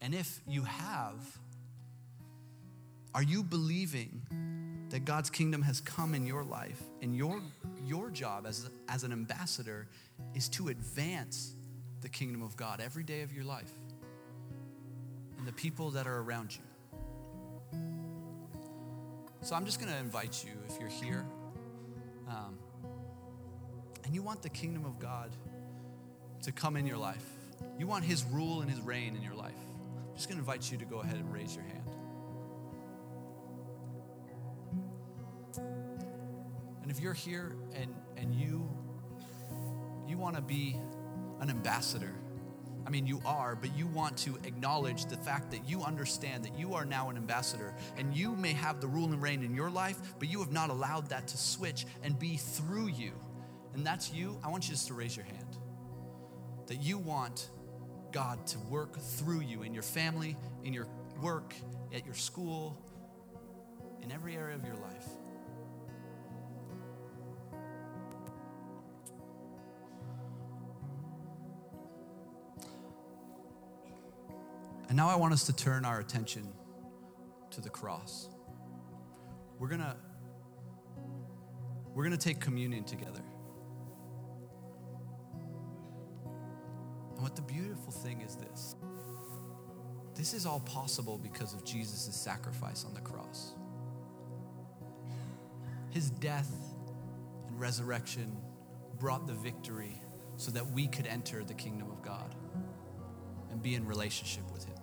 And 0.00 0.14
if 0.14 0.40
you 0.46 0.62
have, 0.62 1.38
are 3.14 3.22
you 3.22 3.42
believing 3.42 4.22
that 4.90 5.04
God's 5.04 5.30
kingdom 5.30 5.62
has 5.62 5.80
come 5.80 6.14
in 6.14 6.26
your 6.26 6.42
life 6.42 6.80
and 7.02 7.14
your, 7.14 7.40
your 7.84 8.10
job 8.10 8.46
as, 8.46 8.68
as 8.88 9.04
an 9.04 9.12
ambassador 9.12 9.86
is 10.34 10.48
to 10.50 10.68
advance 10.68 11.52
the 12.00 12.08
kingdom 12.08 12.42
of 12.42 12.56
God 12.56 12.80
every 12.80 13.02
day 13.02 13.22
of 13.22 13.32
your 13.32 13.44
life 13.44 13.72
and 15.38 15.46
the 15.46 15.52
people 15.52 15.90
that 15.90 16.06
are 16.06 16.20
around 16.20 16.56
you? 16.56 16.62
So 19.42 19.54
I'm 19.54 19.64
just 19.64 19.80
going 19.80 19.92
to 19.92 19.98
invite 19.98 20.44
you, 20.44 20.52
if 20.68 20.78
you're 20.78 20.88
here, 20.88 21.24
um, 22.28 22.58
and 24.10 24.14
you 24.16 24.24
want 24.24 24.42
the 24.42 24.48
kingdom 24.48 24.84
of 24.84 24.98
God 24.98 25.30
to 26.42 26.50
come 26.50 26.76
in 26.76 26.84
your 26.84 26.96
life, 26.96 27.24
you 27.78 27.86
want 27.86 28.04
His 28.04 28.24
rule 28.24 28.60
and 28.60 28.68
His 28.68 28.80
reign 28.80 29.14
in 29.14 29.22
your 29.22 29.36
life, 29.36 29.54
I'm 30.08 30.16
just 30.16 30.28
going 30.28 30.34
to 30.36 30.40
invite 30.40 30.68
you 30.72 30.78
to 30.78 30.84
go 30.84 30.98
ahead 30.98 31.14
and 31.14 31.32
raise 31.32 31.54
your 31.54 31.64
hand. 31.64 31.90
And 36.82 36.90
if 36.90 36.98
you're 36.98 37.14
here 37.14 37.54
and, 37.76 37.94
and 38.16 38.34
you, 38.34 38.68
you 40.08 40.18
want 40.18 40.34
to 40.34 40.42
be 40.42 40.74
an 41.38 41.48
ambassador, 41.48 42.12
I 42.84 42.90
mean, 42.90 43.06
you 43.06 43.22
are, 43.24 43.54
but 43.54 43.76
you 43.76 43.86
want 43.86 44.16
to 44.16 44.36
acknowledge 44.42 45.04
the 45.04 45.18
fact 45.18 45.52
that 45.52 45.68
you 45.68 45.84
understand 45.84 46.44
that 46.46 46.58
you 46.58 46.74
are 46.74 46.84
now 46.84 47.10
an 47.10 47.16
ambassador 47.16 47.76
and 47.96 48.12
you 48.12 48.34
may 48.34 48.54
have 48.54 48.80
the 48.80 48.88
rule 48.88 49.12
and 49.12 49.22
reign 49.22 49.44
in 49.44 49.54
your 49.54 49.70
life, 49.70 50.00
but 50.18 50.28
you 50.28 50.40
have 50.40 50.50
not 50.50 50.68
allowed 50.68 51.10
that 51.10 51.28
to 51.28 51.36
switch 51.36 51.86
and 52.02 52.18
be 52.18 52.36
through 52.36 52.88
you 52.88 53.12
and 53.74 53.86
that's 53.86 54.12
you, 54.12 54.38
I 54.42 54.48
want 54.48 54.64
you 54.64 54.70
just 54.70 54.88
to 54.88 54.94
raise 54.94 55.16
your 55.16 55.26
hand. 55.26 55.56
That 56.66 56.82
you 56.82 56.98
want 56.98 57.50
God 58.12 58.46
to 58.48 58.58
work 58.58 58.98
through 58.98 59.40
you 59.40 59.62
in 59.62 59.72
your 59.72 59.82
family, 59.82 60.36
in 60.64 60.72
your 60.72 60.86
work, 61.20 61.54
at 61.92 62.04
your 62.04 62.14
school, 62.14 62.76
in 64.02 64.10
every 64.10 64.36
area 64.36 64.56
of 64.56 64.64
your 64.64 64.76
life. 64.76 65.06
And 74.88 74.96
now 74.96 75.08
I 75.08 75.14
want 75.14 75.32
us 75.32 75.46
to 75.46 75.52
turn 75.52 75.84
our 75.84 76.00
attention 76.00 76.48
to 77.52 77.60
the 77.60 77.70
cross. 77.70 78.28
We're 79.58 79.68
going 79.68 79.80
to 79.80 79.96
we're 81.94 82.04
going 82.04 82.16
to 82.16 82.24
take 82.24 82.40
communion 82.40 82.84
together. 82.84 83.22
And 87.20 87.26
what 87.26 87.36
the 87.36 87.42
beautiful 87.42 87.92
thing 87.92 88.22
is 88.22 88.34
this 88.34 88.76
this 90.14 90.32
is 90.32 90.46
all 90.46 90.60
possible 90.60 91.18
because 91.18 91.52
of 91.52 91.66
Jesus' 91.66 92.16
sacrifice 92.16 92.86
on 92.86 92.94
the 92.94 93.00
cross. 93.02 93.52
His 95.90 96.08
death 96.08 96.50
and 97.46 97.60
resurrection 97.60 98.38
brought 98.98 99.26
the 99.26 99.34
victory 99.34 100.00
so 100.38 100.50
that 100.52 100.66
we 100.70 100.86
could 100.86 101.06
enter 101.06 101.44
the 101.44 101.52
kingdom 101.52 101.90
of 101.90 102.00
God 102.00 102.34
and 103.50 103.60
be 103.60 103.74
in 103.74 103.86
relationship 103.86 104.50
with 104.50 104.64
Him. 104.64 104.78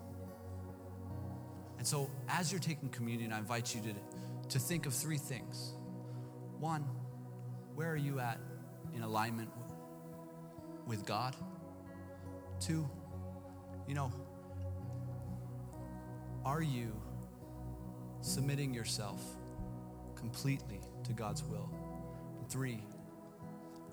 And 1.79 1.87
so, 1.87 2.07
as 2.29 2.51
you're 2.51 2.61
taking 2.61 2.89
communion, 2.89 3.33
I 3.33 3.39
invite 3.39 3.73
you 3.73 3.81
to, 3.81 4.49
to 4.49 4.59
think 4.59 4.85
of 4.85 4.93
three 4.93 5.17
things. 5.17 5.73
One, 6.59 6.83
where 7.73 7.89
are 7.89 7.97
you 7.97 8.19
at 8.19 8.39
in 8.93 9.01
alignment 9.01 9.49
with 10.85 11.03
God? 11.03 11.35
Two, 12.59 12.89
you 13.87 13.93
know, 13.93 14.11
are 16.43 16.61
you 16.61 16.91
submitting 18.21 18.73
yourself 18.73 19.21
completely 20.15 20.79
to 21.03 21.13
God's 21.13 21.43
will? 21.43 21.69
Three, 22.49 22.81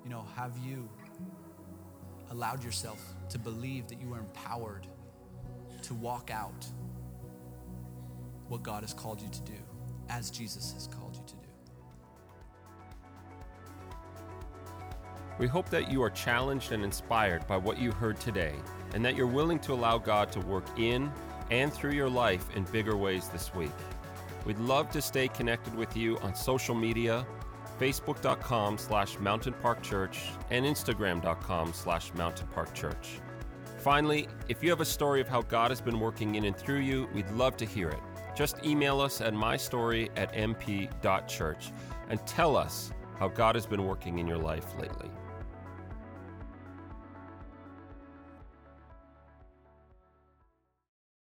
you 0.03 0.11
know, 0.11 0.25
have 0.37 0.57
you 0.59 0.89
allowed 2.31 2.65
yourself 2.65 3.01
to 3.29 3.39
believe 3.39 3.87
that 3.89 4.01
you 4.01 4.13
are 4.13 4.21
empowered 4.21 4.87
to 5.83 5.95
walk 5.95 6.31
out 6.33 6.67
what 8.49 8.63
God 8.63 8.83
has 8.83 8.95
called 8.95 9.21
you 9.21 9.29
to 9.29 9.41
do 9.43 9.59
as 10.09 10.31
Jesus 10.31 10.73
has 10.73 10.87
called 10.87 11.04
We 15.39 15.47
hope 15.47 15.69
that 15.71 15.91
you 15.91 16.03
are 16.03 16.11
challenged 16.11 16.73
and 16.73 16.85
inspired 16.85 17.47
by 17.47 17.57
what 17.57 17.79
you 17.79 17.93
heard 17.93 18.21
today, 18.21 18.55
and 18.95 19.05
that 19.05 19.17
you're 19.17 19.27
willing 19.27 19.59
to 19.61 19.73
allow 19.73 19.99
God 19.99 20.31
to 20.33 20.41
work 20.41 20.67
in 20.79 21.11
and 21.51 21.73
through 21.73 21.93
your 21.93 22.09
life 22.09 22.47
in 22.55 22.65
bigger 22.65 22.97
ways 22.97 23.29
this 23.29 23.55
week. 23.55 23.73
We'd 24.45 24.59
love 24.59 24.91
to 24.91 25.03
stay 25.03 25.29
connected 25.29 25.75
with 25.75 25.97
you 25.97 26.19
on 26.19 26.35
social 26.35 26.75
media, 26.75 27.27
facebook.com 27.81 28.79
slash 28.79 29.19
Mountain 29.19 29.55
Park 29.55 29.83
Church 29.83 30.29
and 30.51 30.65
instagram.com 30.65 31.73
slash 31.73 32.13
Mountain 32.15 32.47
Park 32.49 32.73
Church. 32.75 33.21
Finally, 33.79 34.29
if 34.49 34.63
you 34.63 34.71
have 34.71 34.81
a 34.81 34.85
story 34.85 35.21
of 35.21 35.29
how 35.29 35.43
God 35.43 35.71
has 35.71 35.81
been 35.81 35.99
working 35.99 36.37
in 36.37 36.45
and 36.45 36.57
through 36.57 36.81
you, 36.81 37.09
we'd 37.13 37.31
love 37.33 37.57
to 37.59 37.67
hear 37.67 37.89
it. 37.89 38.01
Just 38.37 38.65
email 38.65 39.01
us 39.01 39.21
at 39.21 39.35
mystory 39.35 40.11
at 40.17 40.33
mp.church 40.33 41.73
and 42.09 42.25
tell 42.27 42.57
us 42.57 42.93
how 43.19 43.29
God 43.29 43.55
has 43.55 43.67
been 43.67 43.87
working 43.87 44.19
in 44.19 44.27
your 44.27 44.39
life 44.39 44.67
lately. 44.79 45.11